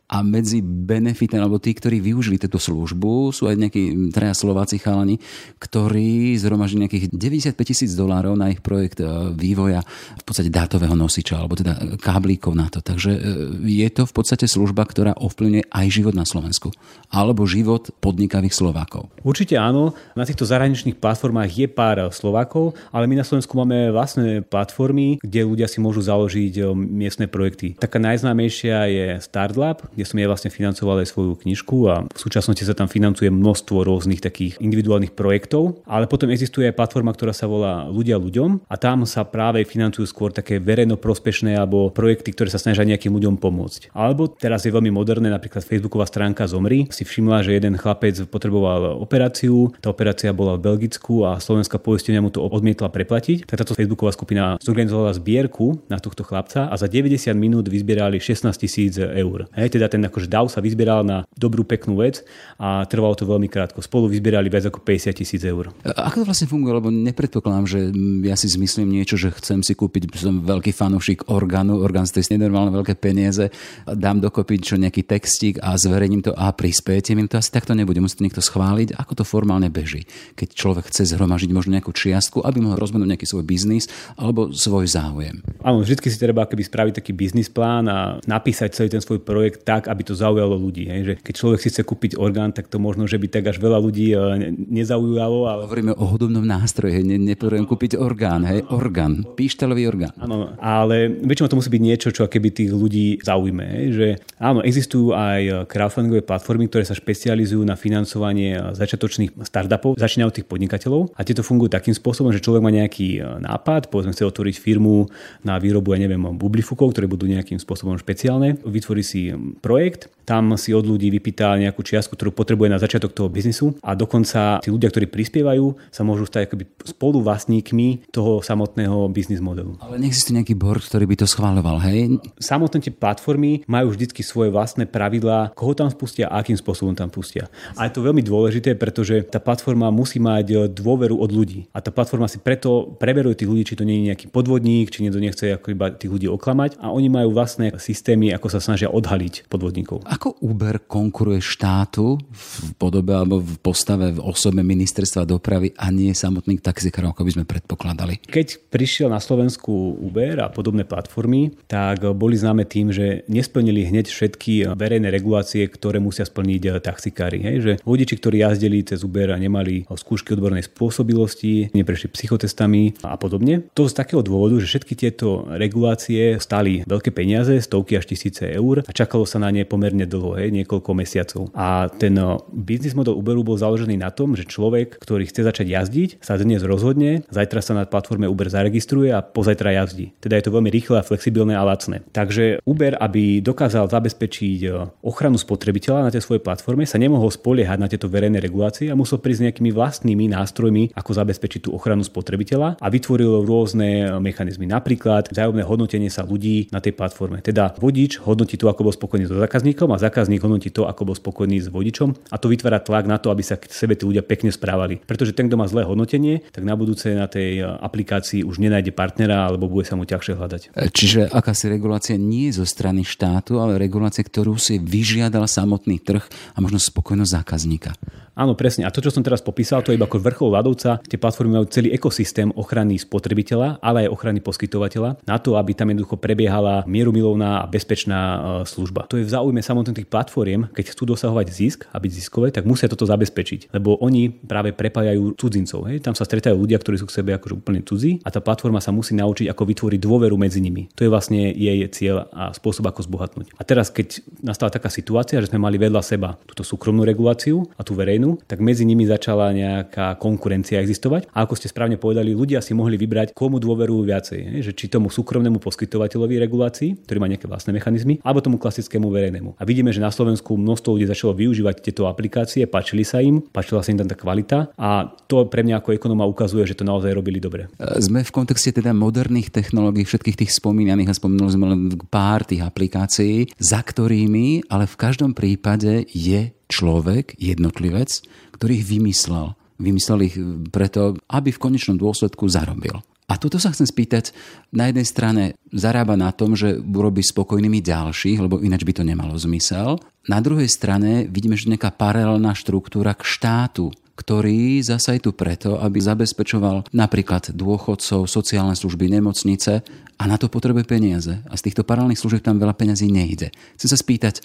a 0.08 0.24
medzi 0.24 0.64
benefitem, 0.64 1.36
alebo 1.36 1.60
tí, 1.60 1.76
ktorí 1.76 2.00
využili 2.00 2.40
túto 2.40 2.56
službu, 2.56 3.28
sú 3.28 3.44
aj 3.44 3.60
nejakí 3.60 4.08
traja 4.08 4.32
Slováci 4.32 4.80
chalani, 4.80 5.20
ktorí 5.60 6.32
zhromaždili 6.40 6.88
nejakých 6.88 7.12
95 7.12 7.52
tisíc 7.60 7.92
dolárov 7.92 8.32
na 8.32 8.48
ich 8.48 8.64
projekt 8.64 9.04
e, 9.04 9.06
vývoja 9.36 9.84
v 10.16 10.24
podstate 10.24 10.48
dátového 10.48 10.96
nosiča, 10.96 11.36
alebo 11.36 11.60
teda 11.60 12.00
káblíkov 12.00 12.56
na 12.56 12.72
to. 12.72 12.80
Takže 12.80 13.12
e, 13.12 13.20
je 13.68 13.88
to 13.92 14.08
v 14.08 14.12
podstate 14.16 14.48
služba, 14.48 14.88
ktorá 14.88 15.12
ovplyvňuje 15.12 15.68
aj 15.68 15.86
život 15.92 16.16
na 16.16 16.24
Slovensku. 16.24 16.72
Alebo 17.12 17.44
život 17.44 17.92
podnikavých 18.00 18.56
Slovákov. 18.56 19.12
Určite 19.20 19.60
áno. 19.60 19.92
Na 20.16 20.24
týchto 20.24 20.48
zahraničných 20.48 20.96
platformách 20.96 21.52
je 21.52 21.68
pár 21.68 22.08
Slovákov, 22.16 22.72
ale 22.96 23.04
my 23.04 23.20
na 23.20 23.28
Slovensku 23.28 23.52
máme 23.60 23.92
vlastné 23.92 24.40
platformy, 24.40 25.20
kde 25.20 25.44
ľudia 25.44 25.68
si 25.68 25.84
môžu 25.84 26.00
založiť 26.00 26.64
e, 26.64 26.72
miestne 26.72 27.28
projekty. 27.28 27.76
Taká 27.76 28.00
najznámejšia 28.00 28.88
je 28.88 29.06
Startlab, 29.20 29.84
kde 29.98 30.06
som 30.06 30.22
ja 30.22 30.30
vlastne 30.30 30.54
financoval 30.54 31.02
aj 31.02 31.10
svoju 31.10 31.34
knižku 31.42 31.76
a 31.90 32.06
v 32.06 32.20
súčasnosti 32.22 32.62
sa 32.62 32.78
tam 32.78 32.86
financuje 32.86 33.26
množstvo 33.34 33.82
rôznych 33.82 34.22
takých 34.22 34.62
individuálnych 34.62 35.18
projektov, 35.18 35.82
ale 35.90 36.06
potom 36.06 36.30
existuje 36.30 36.70
aj 36.70 36.78
platforma, 36.78 37.10
ktorá 37.10 37.34
sa 37.34 37.50
volá 37.50 37.90
Ľudia 37.90 38.14
ľuďom 38.14 38.70
a 38.70 38.74
tam 38.78 39.02
sa 39.02 39.26
práve 39.26 39.66
financujú 39.66 40.06
skôr 40.06 40.30
také 40.30 40.62
verejnoprospešné 40.62 41.58
alebo 41.58 41.90
projekty, 41.90 42.30
ktoré 42.30 42.46
sa 42.46 42.62
snažia 42.62 42.86
nejakým 42.86 43.10
ľuďom 43.10 43.42
pomôcť. 43.42 43.90
Alebo 43.90 44.30
teraz 44.30 44.62
je 44.62 44.70
veľmi 44.70 44.94
moderné, 44.94 45.34
napríklad 45.34 45.66
Facebooková 45.66 46.06
stránka 46.06 46.46
Zomri 46.46 46.86
si 46.94 47.02
všimla, 47.02 47.42
že 47.42 47.58
jeden 47.58 47.74
chlapec 47.74 48.14
potreboval 48.30 49.02
operáciu, 49.02 49.74
tá 49.82 49.90
operácia 49.90 50.30
bola 50.30 50.54
v 50.54 50.70
Belgicku 50.70 51.26
a 51.26 51.42
slovenská 51.42 51.82
poistenia 51.82 52.22
mu 52.22 52.30
to 52.30 52.38
odmietla 52.38 52.86
preplatiť, 52.86 53.50
tak 53.50 53.66
táto 53.66 53.74
Facebooková 53.74 54.14
skupina 54.14 54.54
zorganizovala 54.62 55.10
zbierku 55.18 55.82
na 55.90 55.98
tohto 55.98 56.22
chlapca 56.22 56.70
a 56.70 56.74
za 56.78 56.86
90 56.86 57.34
minút 57.34 57.66
vyzbierali 57.66 58.22
16 58.22 58.54
tisíc 58.54 58.94
eur. 59.00 59.48
Hej, 59.56 59.74
teda 59.74 59.87
ten 59.88 60.04
akože 60.04 60.28
dav 60.28 60.46
sa 60.52 60.60
vyzbieral 60.60 61.02
na 61.02 61.24
dobrú 61.34 61.64
peknú 61.64 61.98
vec 61.98 62.22
a 62.60 62.84
trvalo 62.84 63.16
to 63.16 63.24
veľmi 63.24 63.48
krátko. 63.48 63.80
Spolu 63.80 64.12
vyzbierali 64.12 64.52
viac 64.52 64.68
ako 64.68 64.84
50 64.84 65.16
tisíc 65.16 65.42
eur. 65.42 65.72
Ako 65.84 66.22
to 66.22 66.28
vlastne 66.28 66.48
funguje? 66.48 66.72
Lebo 66.76 66.88
nepredpokladám, 66.92 67.66
že 67.66 67.80
ja 68.24 68.36
si 68.36 68.48
zmyslím 68.50 68.92
niečo, 68.92 69.16
že 69.16 69.32
chcem 69.34 69.64
si 69.64 69.72
kúpiť, 69.72 70.10
som 70.18 70.42
veľký 70.42 70.74
fanúšik 70.74 71.32
orgánu, 71.32 71.80
orgán 71.80 72.04
tej 72.08 72.34
nenormálne 72.34 72.74
veľké 72.74 72.98
peniaze, 72.98 73.48
dám 73.86 74.18
dokopy 74.18 74.58
čo 74.58 74.74
nejaký 74.74 75.06
textík 75.06 75.62
a 75.62 75.78
zverejním 75.78 76.26
to 76.26 76.34
a 76.34 76.50
prispiejete 76.50 77.14
mi, 77.14 77.30
to 77.30 77.38
asi 77.38 77.54
takto 77.54 77.78
nebude. 77.78 78.02
Musí 78.02 78.18
to 78.18 78.26
niekto 78.26 78.42
schváliť. 78.42 78.98
Ako 78.98 79.22
to 79.22 79.24
formálne 79.24 79.70
beží? 79.70 80.02
Keď 80.34 80.48
človek 80.58 80.90
chce 80.90 81.14
zhromažiť 81.14 81.54
možno 81.54 81.78
nejakú 81.78 81.94
čiastku, 81.94 82.42
aby 82.42 82.58
mohol 82.58 82.82
rozbehnúť 82.82 83.14
nejaký 83.14 83.26
svoj 83.30 83.46
biznis 83.46 83.86
alebo 84.18 84.50
svoj 84.50 84.90
záujem. 84.90 85.38
Áno, 85.62 85.86
vždy 85.86 86.10
si 86.10 86.18
treba 86.18 86.42
keby 86.42 86.66
spraviť 86.66 86.94
taký 86.98 87.12
biznis 87.14 87.46
plán 87.46 87.86
a 87.86 88.18
napísať 88.26 88.74
celý 88.74 88.88
ten 88.90 89.04
svoj 89.04 89.22
projekt 89.22 89.62
tak, 89.62 89.77
aby 89.86 90.02
to 90.02 90.18
zaujalo 90.18 90.58
ľudí. 90.58 90.90
Hej. 90.90 91.00
Že 91.04 91.12
keď 91.22 91.34
človek 91.38 91.60
si 91.62 91.68
chce 91.70 91.82
kúpiť 91.86 92.12
orgán, 92.18 92.50
tak 92.50 92.66
to 92.66 92.82
možno, 92.82 93.06
že 93.06 93.20
by 93.20 93.30
tak 93.30 93.54
až 93.54 93.62
veľa 93.62 93.78
ľudí 93.78 94.10
e, 94.10 94.16
nezaujalo. 94.50 95.38
Ale... 95.46 95.62
Hovoríme 95.70 95.94
o 95.94 96.04
hudobnom 96.10 96.42
nástroji, 96.42 97.04
ne, 97.06 97.20
nepotrebujem 97.20 97.68
kúpiť 97.68 97.92
orgán, 98.00 98.42
hej, 98.48 98.66
orgán, 98.72 99.22
píštelový 99.38 99.86
orgán. 99.86 100.14
Áno, 100.18 100.56
ale 100.58 101.12
väčšinou 101.22 101.52
to 101.52 101.58
musí 101.60 101.70
byť 101.70 101.82
niečo, 101.84 102.08
čo 102.10 102.26
keby 102.26 102.48
tých 102.50 102.70
ľudí 102.74 103.22
zaujme. 103.22 103.62
Hej. 103.62 103.86
Že 103.94 104.08
áno, 104.42 104.64
existujú 104.64 105.14
aj 105.14 105.70
crowdfundingové 105.70 106.26
platformy, 106.26 106.66
ktoré 106.66 106.82
sa 106.82 106.96
špecializujú 106.96 107.62
na 107.62 107.76
financovanie 107.76 108.56
začiatočných 108.72 109.36
startupov, 109.44 110.00
začínajú 110.00 110.30
tých 110.32 110.48
podnikateľov 110.48 111.12
a 111.12 111.20
tieto 111.22 111.44
fungujú 111.44 111.68
takým 111.74 111.92
spôsobom, 111.92 112.32
že 112.32 112.40
človek 112.40 112.64
má 112.64 112.70
nejaký 112.72 113.20
e, 113.20 113.20
nápad, 113.44 113.92
povedzme 113.92 114.14
chce 114.16 114.24
otvoriť 114.24 114.56
firmu 114.56 115.10
na 115.44 115.60
výrobu, 115.60 115.92
ja 115.92 116.00
neviem, 116.00 116.20
bublifukov, 116.38 116.94
ktoré 116.94 117.10
budú 117.10 117.28
nejakým 117.28 117.60
spôsobom 117.60 117.98
špeciálne, 117.98 118.56
vytvorí 118.62 119.02
si 119.04 119.34
projekt, 119.68 120.08
tam 120.28 120.52
si 120.60 120.76
od 120.76 120.84
ľudí 120.84 121.08
vypýta 121.08 121.56
nejakú 121.56 121.80
čiastku, 121.80 122.12
ktorú 122.12 122.36
potrebuje 122.36 122.68
na 122.68 122.76
začiatok 122.76 123.16
toho 123.16 123.32
biznisu 123.32 123.80
a 123.80 123.96
dokonca 123.96 124.60
tí 124.60 124.68
ľudia, 124.68 124.92
ktorí 124.92 125.08
prispievajú, 125.08 125.88
sa 125.88 126.04
môžu 126.04 126.28
stať 126.28 126.52
akoby 126.52 126.64
spolu 126.84 127.24
vlastníkmi 127.24 128.12
toho 128.12 128.44
samotného 128.44 129.08
biznis 129.08 129.40
modelu. 129.40 129.80
Ale 129.80 129.96
neexistuje 129.96 130.36
nejaký 130.36 130.52
board, 130.52 130.84
ktorý 130.84 131.08
by 131.08 131.16
to 131.24 131.26
schváľoval, 131.28 131.80
hej? 131.88 132.20
Samotné 132.36 132.84
tie 132.84 132.92
platformy 132.92 133.64
majú 133.64 133.96
vždycky 133.96 134.20
svoje 134.20 134.52
vlastné 134.52 134.84
pravidlá, 134.84 135.56
koho 135.56 135.72
tam 135.72 135.88
spustia 135.88 136.28
a 136.28 136.44
akým 136.44 136.60
spôsobom 136.60 136.92
tam 136.92 137.08
pustia. 137.08 137.48
A 137.80 137.88
je 137.88 137.96
to 137.96 138.04
veľmi 138.04 138.20
dôležité, 138.20 138.76
pretože 138.76 139.24
tá 139.32 139.40
platforma 139.40 139.88
musí 139.88 140.20
mať 140.20 140.68
dôveru 140.68 141.16
od 141.16 141.32
ľudí. 141.32 141.72
A 141.72 141.80
tá 141.80 141.88
platforma 141.88 142.28
si 142.28 142.36
preto 142.36 142.84
preveruje 143.00 143.40
tých 143.40 143.48
ľudí, 143.48 143.64
či 143.64 143.80
to 143.80 143.88
nie 143.88 144.04
je 144.04 144.08
nejaký 144.12 144.26
podvodník, 144.28 144.92
či 144.92 145.08
niekto 145.08 145.24
nechce 145.24 145.56
ako 145.56 145.72
iba 145.72 145.88
tých 145.88 146.12
ľudí 146.12 146.28
oklamať. 146.28 146.76
A 146.84 146.92
oni 146.92 147.08
majú 147.08 147.32
vlastné 147.32 147.80
systémy, 147.80 148.28
ako 148.36 148.52
sa 148.52 148.60
snažia 148.60 148.92
odhaliť 148.92 149.48
podvodníkov. 149.58 150.06
Ako 150.06 150.38
Uber 150.40 150.86
konkuruje 150.86 151.42
štátu 151.42 152.16
v 152.16 152.46
podobe 152.78 153.12
alebo 153.12 153.42
v 153.42 153.58
postave 153.58 154.14
v 154.14 154.22
osobe 154.22 154.62
ministerstva 154.62 155.26
dopravy 155.26 155.74
a 155.74 155.90
nie 155.90 156.14
samotných 156.14 156.62
taxikárov, 156.62 157.12
ako 157.12 157.26
by 157.26 157.32
sme 157.34 157.44
predpokladali? 157.44 158.22
Keď 158.22 158.70
prišiel 158.70 159.10
na 159.10 159.18
Slovensku 159.18 159.98
Uber 159.98 160.46
a 160.46 160.48
podobné 160.48 160.86
platformy, 160.86 161.52
tak 161.66 162.06
boli 162.14 162.38
známe 162.38 162.64
tým, 162.64 162.94
že 162.94 163.26
nesplnili 163.26 163.90
hneď 163.90 164.06
všetky 164.06 164.78
verejné 164.78 165.10
regulácie, 165.10 165.66
ktoré 165.66 165.98
musia 165.98 166.22
splniť 166.22 166.78
taxikári. 166.78 167.42
Hej? 167.42 167.56
Že 167.58 167.72
vodiči, 167.82 168.14
ktorí 168.14 168.46
jazdili 168.46 168.86
cez 168.86 169.02
Uber 169.02 169.34
a 169.34 169.38
nemali 169.40 169.84
skúšky 169.90 170.38
odbornej 170.38 170.62
spôsobilosti, 170.70 171.74
neprešli 171.74 172.14
psychotestami 172.14 172.94
a 173.02 173.18
podobne. 173.18 173.66
To 173.74 173.90
z 173.90 173.98
takého 173.98 174.22
dôvodu, 174.22 174.62
že 174.62 174.70
všetky 174.70 174.94
tieto 174.94 175.50
regulácie 175.50 176.38
stali 176.38 176.86
veľké 176.86 177.10
peniaze, 177.10 177.58
stovky 177.58 177.98
až 177.98 178.14
tisíce 178.14 178.46
eur 178.46 178.86
a 178.86 178.90
čakalo 178.94 179.26
sa 179.26 179.42
na 179.42 179.47
ne 179.52 179.62
pomerne 179.68 180.04
dlho, 180.08 180.38
hej, 180.38 180.50
niekoľko 180.54 180.90
mesiacov. 180.96 181.42
A 181.52 181.90
ten 181.92 182.16
eh, 182.16 182.26
biznis 182.52 182.96
model 182.96 183.16
Uberu 183.18 183.44
bol 183.44 183.60
založený 183.60 184.00
na 184.00 184.10
tom, 184.10 184.34
že 184.34 184.48
človek, 184.48 184.98
ktorý 184.98 185.28
chce 185.28 185.44
začať 185.44 185.66
jazdiť, 185.68 186.10
sa 186.24 186.40
dnes 186.40 186.64
rozhodne, 186.64 187.26
zajtra 187.28 187.60
sa 187.60 187.72
na 187.76 187.84
platforme 187.84 188.24
Uber 188.26 188.48
zaregistruje 188.48 189.12
a 189.12 189.20
pozajtra 189.20 189.76
jazdí. 189.84 190.16
Teda 190.18 190.40
je 190.40 190.44
to 190.48 190.54
veľmi 190.54 190.70
rýchle 190.72 190.98
a 190.98 191.06
flexibilné 191.06 191.54
a 191.54 191.62
lacné. 191.62 192.02
Takže 192.10 192.64
Uber, 192.64 192.96
aby 192.98 193.44
dokázal 193.44 193.92
zabezpečiť 193.92 194.60
eh, 194.66 194.88
ochranu 195.04 195.36
spotrebiteľa 195.36 196.08
na 196.08 196.10
tej 196.10 196.24
svojej 196.24 196.42
platforme, 196.42 196.88
sa 196.88 196.96
nemohol 196.96 197.28
spoliehať 197.28 197.78
na 197.78 197.86
tieto 197.86 198.08
verejné 198.08 198.40
regulácie 198.40 198.88
a 198.88 198.98
musel 198.98 199.20
prísť 199.20 199.50
nejakými 199.52 199.70
vlastnými 199.70 200.32
nástrojmi, 200.32 200.96
ako 200.96 201.10
zabezpečiť 201.12 201.68
tú 201.68 201.70
ochranu 201.76 202.02
spotrebiteľa 202.02 202.80
a 202.80 202.86
vytvoril 202.88 203.44
rôzne 203.44 203.88
eh, 204.04 204.10
mechanizmy. 204.18 204.64
Napríklad 204.64 205.30
vzájomné 205.30 205.62
hodnotenie 205.62 206.08
sa 206.08 206.24
ľudí 206.24 206.72
na 206.72 206.80
tej 206.80 206.96
platforme. 206.96 207.44
Teda 207.44 207.76
vodič 207.76 208.18
hodnotí 208.24 208.56
to, 208.56 208.66
ako 208.72 208.88
bol 208.88 208.94
spokojný 208.94 209.27
so 209.28 209.36
zákazníkom 209.36 209.92
a 209.92 210.00
zákazník 210.00 210.40
hodnotí 210.40 210.72
to, 210.72 210.88
ako 210.88 211.12
bol 211.12 211.16
spokojný 211.16 211.60
s 211.60 211.68
vodičom 211.68 212.16
a 212.32 212.36
to 212.40 212.48
vytvára 212.48 212.80
tlak 212.80 213.04
na 213.04 213.20
to, 213.20 213.28
aby 213.28 213.44
sa 213.44 213.60
k 213.60 213.68
sebe 213.68 213.94
tí 213.94 214.08
ľudia 214.08 214.24
pekne 214.24 214.48
správali. 214.48 214.98
Pretože 215.04 215.36
ten, 215.36 215.52
kto 215.52 215.60
má 215.60 215.68
zlé 215.68 215.84
hodnotenie, 215.84 216.40
tak 216.48 216.64
na 216.64 216.72
budúce 216.72 217.12
na 217.12 217.28
tej 217.28 217.60
e, 217.60 217.64
aplikácii 217.64 218.42
už 218.42 218.58
nenájde 218.58 218.96
partnera 218.96 219.44
alebo 219.44 219.68
bude 219.68 219.84
sa 219.84 219.94
mu 219.94 220.08
ťažšie 220.08 220.34
hľadať. 220.34 220.62
E, 220.72 220.88
čiže 220.88 221.28
akási 221.28 221.68
regulácia 221.68 222.16
nie 222.16 222.48
zo 222.48 222.64
strany 222.64 223.04
štátu, 223.04 223.60
ale 223.60 223.76
regulácia, 223.76 224.24
ktorú 224.24 224.56
si 224.56 224.80
vyžiadal 224.80 225.44
samotný 225.44 226.00
trh 226.00 226.24
a 226.56 226.58
možno 226.64 226.80
spokojnosť 226.80 227.32
zákazníka. 227.44 227.92
Áno, 228.38 228.54
presne. 228.54 228.86
A 228.86 228.94
to, 228.94 229.02
čo 229.02 229.10
som 229.10 229.26
teraz 229.26 229.42
popísal, 229.42 229.82
to 229.82 229.90
je 229.90 229.98
iba 229.98 230.06
ako 230.06 230.22
vrchol 230.22 230.54
ľadovca. 230.54 231.02
Tie 231.02 231.18
platformy 231.18 231.58
majú 231.58 231.66
celý 231.66 231.90
ekosystém 231.90 232.54
ochrany 232.54 232.94
spotrebiteľa, 232.94 233.82
ale 233.82 234.06
aj 234.06 234.14
ochrany 234.14 234.38
poskytovateľa 234.38 235.26
na 235.26 235.36
to, 235.42 235.58
aby 235.58 235.74
tam 235.74 235.90
jednoducho 235.90 236.14
prebiehala 236.22 236.86
mierumilovná 236.86 237.66
a 237.66 237.66
bezpečná 237.66 238.20
e, 238.22 238.38
služba. 238.70 239.10
To 239.10 239.18
je 239.18 239.26
v 239.26 239.34
záujme 239.34 239.58
samotných 239.58 240.06
tých 240.06 240.10
platformiem, 240.12 240.70
keď 240.70 240.94
chcú 240.94 241.18
dosahovať 241.18 241.46
zisk 241.50 241.90
a 241.90 241.98
byť 241.98 242.12
ziskové, 242.14 242.54
tak 242.54 242.62
musia 242.62 242.86
toto 242.86 243.02
zabezpečiť, 243.10 243.74
lebo 243.74 243.98
oni 243.98 244.30
práve 244.30 244.70
prepájajú 244.70 245.34
cudzincov. 245.34 245.90
Hej. 245.90 246.06
Tam 246.06 246.14
sa 246.14 246.22
stretajú 246.22 246.54
ľudia, 246.54 246.78
ktorí 246.78 247.02
sú 247.02 247.10
k 247.10 247.18
sebe 247.18 247.34
akože 247.34 247.58
úplne 247.58 247.82
cudzí 247.82 248.22
a 248.22 248.30
tá 248.30 248.38
platforma 248.38 248.78
sa 248.78 248.94
musí 248.94 249.18
naučiť, 249.18 249.50
ako 249.50 249.66
vytvoriť 249.66 249.98
dôveru 249.98 250.38
medzi 250.38 250.62
nimi. 250.62 250.86
To 250.94 251.02
je 251.02 251.10
vlastne 251.10 251.50
jej 251.50 251.82
cieľ 251.90 252.30
a 252.30 252.54
spôsob, 252.54 252.86
ako 252.86 253.02
zbohatnúť. 253.02 253.58
A 253.58 253.66
teraz, 253.66 253.90
keď 253.90 254.22
nastala 254.46 254.70
taká 254.70 254.86
situácia, 254.86 255.42
že 255.42 255.50
sme 255.50 255.58
mali 255.58 255.74
vedľa 255.74 256.06
seba 256.06 256.38
túto 256.46 256.62
súkromnú 256.62 257.02
reguláciu 257.02 257.66
a 257.74 257.82
tú 257.82 257.98
verejnú, 257.98 258.27
tak 258.44 258.60
medzi 258.60 258.84
nimi 258.84 259.08
začala 259.08 259.54
nejaká 259.56 260.20
konkurencia 260.20 260.82
existovať. 260.84 261.30
A 261.32 261.48
ako 261.48 261.56
ste 261.56 261.72
správne 261.72 261.96
povedali, 261.96 262.36
ľudia 262.36 262.60
si 262.60 262.76
mohli 262.76 263.00
vybrať, 263.00 263.32
komu 263.32 263.56
dôverujú 263.62 264.02
viacej. 264.04 264.60
Že 264.60 264.72
či 264.76 264.86
tomu 264.92 265.08
súkromnému 265.08 265.62
poskytovateľovi 265.62 266.34
regulácií, 266.42 267.00
ktorý 267.08 267.18
má 267.22 267.28
nejaké 267.30 267.48
vlastné 267.48 267.72
mechanizmy, 267.72 268.18
alebo 268.20 268.44
tomu 268.44 268.58
klasickému 268.58 269.08
verejnému. 269.08 269.56
A 269.56 269.62
vidíme, 269.64 269.94
že 269.94 270.02
na 270.02 270.12
Slovensku 270.12 270.58
množstvo 270.58 270.98
ľudí 270.98 271.06
začalo 271.06 271.32
využívať 271.38 271.80
tieto 271.80 272.10
aplikácie, 272.10 272.66
páčili 272.66 273.06
sa 273.06 273.22
im, 273.22 273.40
páčila 273.40 273.80
sa 273.80 273.94
im 273.94 274.02
tam 274.02 274.10
tá 274.10 274.16
kvalita 274.18 274.74
a 274.74 275.14
to 275.30 275.46
pre 275.46 275.62
mňa 275.62 275.78
ako 275.78 275.94
ekonóma 275.94 276.26
ukazuje, 276.26 276.66
že 276.66 276.74
to 276.74 276.82
naozaj 276.82 277.14
robili 277.14 277.38
dobre. 277.38 277.70
Sme 278.02 278.26
v 278.26 278.34
kontexte 278.34 278.74
teda 278.74 278.90
moderných 278.90 279.54
technológií, 279.54 280.02
všetkých 280.02 280.44
tých 280.44 280.54
spomínaných 280.58 281.14
a 281.14 281.18
spomenuli 281.18 281.52
sme 281.54 281.66
len 281.70 281.80
pár 282.10 282.42
tých 282.42 282.64
aplikácií, 282.64 283.52
za 283.60 283.80
ktorými, 283.80 284.66
ale 284.72 284.90
v 284.90 284.96
každom 284.98 285.32
prípade 285.36 286.08
je 286.10 286.50
človek, 286.68 287.34
jednotlivec, 287.40 288.22
ktorý 288.54 288.72
ich 288.78 288.86
vymyslel. 288.86 289.56
Vymyslel 289.80 290.20
ich 290.28 290.36
preto, 290.68 291.16
aby 291.32 291.50
v 291.50 291.62
konečnom 291.62 291.96
dôsledku 291.96 292.46
zarobil. 292.46 293.00
A 293.28 293.36
toto 293.36 293.60
sa 293.60 293.68
chcem 293.76 293.84
spýtať, 293.84 294.32
na 294.72 294.88
jednej 294.88 295.04
strane 295.04 295.42
zarába 295.68 296.16
na 296.16 296.32
tom, 296.32 296.56
že 296.56 296.80
urobí 296.80 297.20
spokojnými 297.20 297.84
ďalších, 297.84 298.40
lebo 298.40 298.64
ináč 298.64 298.88
by 298.88 298.96
to 298.96 299.04
nemalo 299.04 299.36
zmysel. 299.36 300.00
Na 300.32 300.40
druhej 300.40 300.64
strane 300.64 301.28
vidíme, 301.28 301.52
že 301.52 301.68
nejaká 301.68 301.92
paralelná 301.92 302.56
štruktúra 302.56 303.12
k 303.12 303.28
štátu, 303.28 303.92
ktorý 304.18 304.82
zasa 304.82 305.14
je 305.14 305.22
tu 305.22 305.30
preto, 305.30 305.78
aby 305.78 306.02
zabezpečoval 306.02 306.90
napríklad 306.90 307.54
dôchodcov, 307.54 308.26
sociálne 308.26 308.74
služby, 308.74 309.06
nemocnice 309.06 309.86
a 310.18 310.22
na 310.26 310.34
to 310.34 310.50
potrebuje 310.50 310.82
peniaze. 310.90 311.38
A 311.46 311.54
z 311.54 311.70
týchto 311.70 311.86
paralelných 311.86 312.18
služieb 312.18 312.42
tam 312.42 312.58
veľa 312.58 312.74
peniazí 312.74 313.06
nejde. 313.06 313.54
Chcem 313.78 313.88
sa 313.88 313.94
spýtať, 313.94 314.42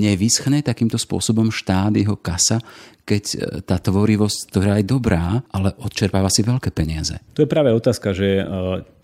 nevyschne 0.00 0.64
takýmto 0.64 0.96
spôsobom 0.96 1.52
štát, 1.52 1.92
jeho 1.92 2.16
kasa, 2.16 2.64
keď 3.04 3.24
e, 3.24 3.38
tá 3.62 3.76
tvorivosť, 3.76 4.38
ktorá 4.50 4.80
je 4.80 4.88
dobrá, 4.88 5.44
ale 5.52 5.76
odčerpáva 5.76 6.32
si 6.32 6.40
veľké 6.40 6.72
peniaze? 6.72 7.20
To 7.36 7.44
je 7.44 7.48
práve 7.48 7.70
otázka, 7.70 8.16
že 8.16 8.40
e, 8.40 8.44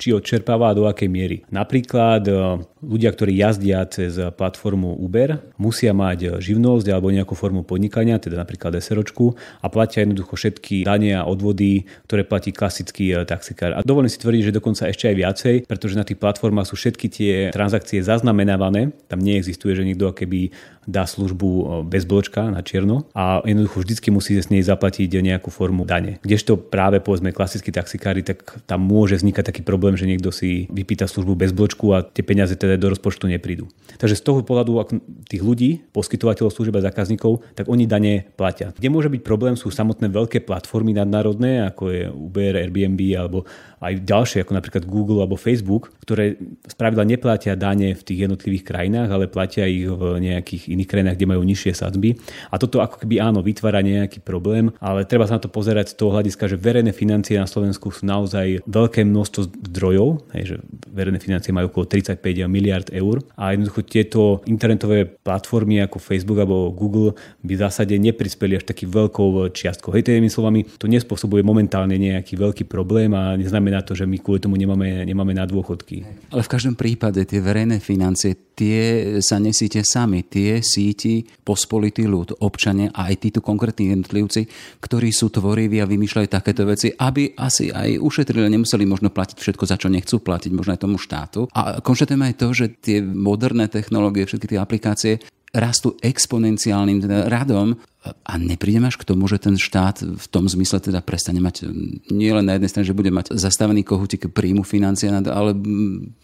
či 0.01 0.17
odčerpáva 0.17 0.73
a 0.73 0.77
do 0.77 0.89
akej 0.89 1.09
miery. 1.13 1.37
Napríklad 1.53 2.25
e, 2.25 2.33
ľudia, 2.81 3.13
ktorí 3.13 3.37
jazdia 3.37 3.85
cez 3.87 4.17
platformu 4.17 4.97
Uber, 4.97 5.53
musia 5.61 5.93
mať 5.93 6.41
živnosť 6.41 6.89
alebo 6.89 7.13
nejakú 7.13 7.37
formu 7.37 7.63
podnikania, 7.63 8.17
teda 8.17 8.41
napríklad 8.41 8.81
SROčku 8.81 9.37
a 9.61 9.69
platia 9.69 10.03
jednoducho 10.03 10.33
všetky 10.33 10.89
dane 10.89 11.13
a 11.13 11.29
odvody, 11.29 11.85
ktoré 12.09 12.25
platí 12.25 12.57
klasický 12.57 13.13
taxikár. 13.29 13.77
A 13.77 13.85
dovolím 13.85 14.09
si 14.09 14.17
tvrdiť, 14.17 14.49
že 14.49 14.57
dokonca 14.57 14.89
ešte 14.89 15.13
aj 15.13 15.17
viacej, 15.17 15.55
pretože 15.69 16.01
na 16.01 16.09
tých 16.09 16.17
platformách 16.17 16.73
sú 16.73 16.81
všetky 16.81 17.07
tie 17.13 17.35
transakcie 17.53 18.01
zaznamenávané. 18.01 18.97
Tam 19.13 19.21
neexistuje, 19.21 19.77
že 19.77 19.85
niekto 19.85 20.17
keby 20.17 20.49
dá 20.89 21.05
službu 21.05 21.85
bez 21.87 22.09
bločka 22.09 22.49
na 22.49 22.65
čierno 22.65 23.05
a 23.13 23.45
jednoducho 23.45 23.85
vždycky 23.91 24.15
musí 24.15 24.39
z 24.39 24.47
nej 24.55 24.63
zaplatiť 24.63 25.11
nejakú 25.11 25.51
formu 25.51 25.83
dane. 25.83 26.23
Kdežto 26.23 26.55
práve 26.55 27.03
povedzme 27.03 27.35
klasickí 27.35 27.75
taxikári, 27.75 28.23
tak 28.23 28.63
tam 28.71 28.87
môže 28.87 29.19
vznikať 29.19 29.51
taký 29.51 29.63
problém, 29.67 29.99
že 29.99 30.07
niekto 30.07 30.31
si 30.31 30.71
vypýta 30.71 31.11
službu 31.11 31.35
bez 31.35 31.51
bločku 31.51 31.91
a 31.91 32.07
tie 32.07 32.23
peniaze 32.23 32.55
teda 32.55 32.79
do 32.79 32.95
rozpočtu 32.95 33.27
neprídu. 33.27 33.67
Takže 33.99 34.15
z 34.15 34.23
toho 34.23 34.47
pohľadu 34.47 35.03
tých 35.27 35.43
ľudí, 35.43 35.83
poskytovateľov 35.91 36.55
služieb 36.55 36.79
a 36.79 36.87
zákazníkov, 36.87 37.43
tak 37.59 37.67
oni 37.67 37.91
dane 37.91 38.31
platia. 38.39 38.71
Kde 38.79 38.89
môže 38.95 39.11
byť 39.11 39.27
problém 39.27 39.59
sú 39.59 39.75
samotné 39.75 40.07
veľké 40.07 40.47
platformy 40.47 40.95
nadnárodné, 40.95 41.67
ako 41.67 41.83
je 41.91 42.03
Uber, 42.07 42.55
Airbnb 42.55 43.01
alebo 43.19 43.43
aj 43.81 44.05
ďalšie, 44.05 44.45
ako 44.45 44.53
napríklad 44.53 44.85
Google 44.85 45.25
alebo 45.25 45.41
Facebook, 45.41 45.91
ktoré 46.05 46.37
spravidla 46.69 47.09
neplatia 47.09 47.57
dane 47.57 47.97
v 47.97 48.03
tých 48.05 48.29
jednotlivých 48.29 48.69
krajinách, 48.69 49.09
ale 49.09 49.25
platia 49.33 49.65
ich 49.65 49.89
v 49.89 50.21
nejakých 50.21 50.69
iných 50.69 50.89
krajinách, 50.89 51.17
kde 51.17 51.31
majú 51.33 51.43
nižšie 51.43 51.73
sadzby. 51.73 52.21
A 52.53 52.61
toto 52.61 52.85
ako 52.85 53.01
keby 53.01 53.25
áno, 53.25 53.41
vytvára 53.41 53.80
nejaký 53.81 54.21
problém, 54.21 54.69
ale 54.79 55.09
treba 55.09 55.25
sa 55.25 55.41
na 55.41 55.43
to 55.43 55.49
pozerať 55.49 55.95
z 55.95 55.97
toho 55.97 56.13
hľadiska, 56.13 56.45
že 56.51 56.61
verejné 56.61 56.93
financie 56.93 57.41
na 57.41 57.49
Slovensku 57.49 57.89
sú 57.89 58.05
naozaj 58.05 58.61
veľké 58.69 59.07
množstvo 59.09 59.73
zdrojov, 59.73 60.29
hej, 60.37 60.45
že 60.45 60.57
verejné 60.93 61.23
financie 61.23 61.57
majú 61.57 61.73
okolo 61.73 61.89
35 61.89 62.21
miliard 62.51 62.89
eur 62.93 63.25
a 63.39 63.57
jednoducho 63.57 63.81
tieto 63.87 64.21
internetové 64.45 65.09
platformy 65.09 65.81
ako 65.81 65.97
Facebook 66.03 66.45
alebo 66.45 66.69
Google 66.75 67.17
by 67.41 67.53
v 67.57 67.63
zásade 67.65 67.97
neprispeli 67.97 68.61
až 68.61 68.69
taký 68.69 68.85
veľkou 68.85 69.49
čiastkou. 69.57 69.95
Hej, 69.97 70.13
tými 70.13 70.29
slovami, 70.29 70.69
to 70.77 70.85
nespôsobuje 70.85 71.41
momentálne 71.41 71.97
nejaký 71.97 72.37
veľký 72.37 72.69
problém 72.69 73.15
a 73.17 73.39
neznamená 73.39 73.71
znamená 73.71 73.87
to, 73.87 73.95
že 73.95 74.09
my 74.09 74.19
kvôli 74.19 74.43
tomu 74.43 74.59
nemáme, 74.59 75.07
nemáme 75.07 75.31
na 75.31 75.47
dôchodky. 75.47 76.03
Ale 76.35 76.43
v 76.43 76.51
každom 76.51 76.75
prípade 76.75 77.23
tie 77.23 77.39
verejné 77.39 77.79
financie, 77.79 78.35
tie 78.61 79.17
sa 79.25 79.41
nesíte 79.41 79.81
sami, 79.81 80.29
tie 80.29 80.61
síti 80.61 81.25
pospolitý 81.25 82.05
ľud, 82.05 82.45
občania 82.45 82.93
a 82.93 83.09
aj 83.09 83.17
títo 83.25 83.41
konkrétni 83.41 83.97
jednotlivci, 83.97 84.45
ktorí 84.85 85.09
sú 85.17 85.33
tvoriví 85.33 85.81
a 85.81 85.89
vymýšľajú 85.89 86.29
takéto 86.29 86.69
veci, 86.69 86.93
aby 86.93 87.33
asi 87.41 87.73
aj 87.73 87.97
ušetrili, 87.97 88.53
nemuseli 88.53 88.85
možno 88.85 89.09
platiť 89.09 89.41
všetko, 89.41 89.65
za 89.65 89.81
čo 89.81 89.89
nechcú 89.89 90.21
platiť, 90.21 90.53
možno 90.53 90.77
aj 90.77 90.83
tomu 90.85 91.01
štátu. 91.01 91.49
A 91.57 91.81
konštatujeme 91.81 92.29
aj 92.29 92.37
to, 92.37 92.53
že 92.53 92.67
tie 92.85 93.01
moderné 93.01 93.73
technológie, 93.73 94.29
všetky 94.29 94.53
tie 94.53 94.61
aplikácie 94.61 95.13
rastú 95.51 95.99
exponenciálnym 96.03 97.03
radom 97.27 97.75
a 98.01 98.41
neprídem 98.41 98.89
až 98.89 98.97
k 98.97 99.05
tomu, 99.05 99.29
že 99.29 99.37
ten 99.37 99.61
štát 99.61 100.01
v 100.01 100.27
tom 100.33 100.49
zmysle 100.49 100.81
teda 100.81 101.05
prestane 101.05 101.37
mať 101.37 101.69
nie 102.09 102.33
len 102.33 102.49
na 102.49 102.57
jednej 102.57 102.71
strane, 102.73 102.89
že 102.89 102.97
bude 102.97 103.13
mať 103.13 103.37
zastavený 103.37 103.85
kohutík 103.85 104.33
príjmu 104.33 104.65
financia, 104.65 105.13
ale 105.13 105.53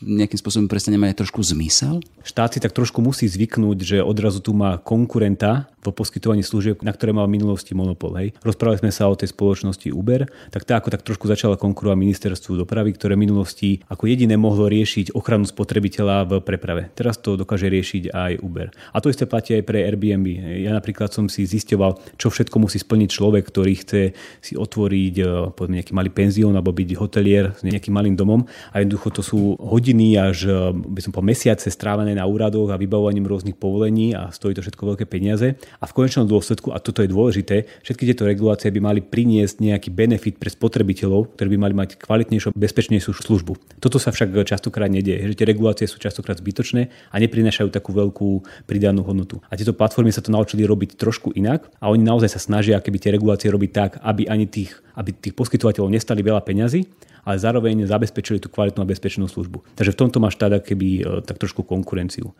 nejakým 0.00 0.40
spôsobom 0.40 0.72
prestane 0.72 0.96
mať 0.96 1.12
aj 1.12 1.18
trošku 1.20 1.44
zmysel? 1.44 2.00
Štát 2.24 2.56
si 2.56 2.64
tak 2.64 2.72
trošku 2.72 3.04
musí 3.04 3.28
zvyknúť, 3.28 3.78
že 3.84 3.96
odrazu 4.00 4.40
tu 4.40 4.56
má 4.56 4.80
konkurenta 4.80 5.68
v 5.84 5.92
poskytovaní 5.92 6.40
služieb, 6.40 6.80
na 6.80 6.96
ktoré 6.96 7.12
mal 7.12 7.28
v 7.28 7.36
minulosti 7.38 7.76
monopol. 7.76 8.16
Hej. 8.18 8.34
Rozprávali 8.40 8.80
sme 8.80 8.90
sa 8.90 9.06
o 9.06 9.14
tej 9.14 9.36
spoločnosti 9.36 9.92
Uber, 9.92 10.24
tak 10.50 10.64
tá 10.64 10.80
ako 10.80 10.90
tak 10.96 11.04
trošku 11.04 11.28
začala 11.28 11.60
konkurovať 11.60 11.94
ministerstvu 11.94 12.56
dopravy, 12.56 12.96
ktoré 12.96 13.20
v 13.20 13.28
minulosti 13.28 13.84
ako 13.86 14.08
jediné 14.08 14.34
mohlo 14.40 14.66
riešiť 14.66 15.12
ochranu 15.12 15.44
spotrebiteľa 15.44 16.24
v 16.26 16.32
preprave. 16.40 16.88
Teraz 16.96 17.20
to 17.20 17.36
dokáže 17.36 17.68
riešiť 17.68 18.10
aj 18.10 18.32
Uber. 18.40 18.72
A 18.90 18.98
to 18.98 19.12
isté 19.16 19.24
platí 19.24 19.56
aj 19.56 19.64
pre 19.64 19.88
Airbnb. 19.88 20.28
Ja 20.60 20.76
napríklad 20.76 21.08
som 21.08 21.32
si 21.32 21.48
zisťoval, 21.48 22.20
čo 22.20 22.28
všetko 22.28 22.60
musí 22.60 22.76
splniť 22.76 23.08
človek, 23.08 23.48
ktorý 23.48 23.72
chce 23.80 24.12
si 24.44 24.52
otvoriť 24.52 25.14
e, 25.16 25.24
povedzme, 25.56 25.80
nejaký 25.80 25.96
malý 25.96 26.12
penzión 26.12 26.52
alebo 26.52 26.76
byť 26.76 27.00
hotelier 27.00 27.56
s 27.56 27.64
nejakým 27.64 27.96
malým 27.96 28.12
domom. 28.12 28.44
A 28.76 28.84
jednoducho 28.84 29.08
to 29.16 29.22
sú 29.24 29.56
hodiny 29.56 30.20
až 30.20 30.44
e, 30.44 30.76
by 30.76 31.00
som 31.00 31.16
po 31.16 31.24
mesiace 31.24 31.72
strávené 31.72 32.12
na 32.12 32.28
úradoch 32.28 32.68
a 32.68 32.76
vybavovaním 32.76 33.24
rôznych 33.24 33.56
povolení 33.56 34.12
a 34.12 34.28
stojí 34.28 34.52
to 34.52 34.60
všetko 34.60 34.92
veľké 34.92 35.04
peniaze. 35.08 35.56
A 35.80 35.84
v 35.88 35.96
konečnom 35.96 36.28
dôsledku, 36.28 36.76
a 36.76 36.78
toto 36.84 37.00
je 37.00 37.08
dôležité, 37.08 37.64
všetky 37.80 38.12
tieto 38.12 38.28
regulácie 38.28 38.68
by 38.68 38.80
mali 38.84 39.00
priniesť 39.00 39.64
nejaký 39.64 39.88
benefit 39.88 40.36
pre 40.36 40.52
spotrebiteľov, 40.52 41.32
ktorí 41.40 41.56
by 41.56 41.58
mali 41.64 41.74
mať 41.74 41.96
kvalitnejšiu, 42.04 42.52
bezpečnejšiu 42.52 43.16
službu. 43.16 43.80
Toto 43.80 43.96
sa 43.96 44.12
však 44.12 44.44
častokrát 44.44 44.92
nedieje, 44.92 45.32
že 45.32 45.38
tie 45.38 45.48
regulácie 45.48 45.88
sú 45.88 45.96
častokrát 45.96 46.36
zbytočné 46.36 46.92
a 47.08 47.16
neprinášajú 47.16 47.72
takú 47.72 47.96
veľkú 47.96 48.28
pridanú 48.66 49.05
hodnotu. 49.06 49.38
A 49.46 49.54
tieto 49.54 49.72
platformy 49.72 50.10
sa 50.10 50.20
to 50.20 50.34
naučili 50.34 50.66
robiť 50.66 50.98
trošku 50.98 51.32
inak 51.38 51.70
a 51.78 51.88
oni 51.88 52.02
naozaj 52.02 52.34
sa 52.34 52.40
snažia 52.42 52.82
keby 52.82 52.98
tie 52.98 53.14
regulácie 53.14 53.48
robiť 53.48 53.70
tak, 53.70 53.90
aby 54.02 54.26
ani 54.26 54.50
tých, 54.50 54.82
aby 54.96 55.12
tých 55.12 55.36
poskytovateľov 55.36 55.92
nestali 55.92 56.24
veľa 56.24 56.42
peňazí, 56.42 56.88
ale 57.26 57.42
zároveň 57.42 57.90
zabezpečili 57.90 58.38
tú 58.38 58.46
kvalitnú 58.46 58.86
a 58.86 58.86
bezpečnú 58.86 59.26
službu. 59.26 59.74
Takže 59.74 59.90
v 59.92 59.98
tomto 59.98 60.22
má 60.22 60.30
štát 60.30 60.62
keby 60.62 60.88
e, 60.88 61.02
tak 61.26 61.42
trošku 61.42 61.66
konkurenciu. 61.66 62.30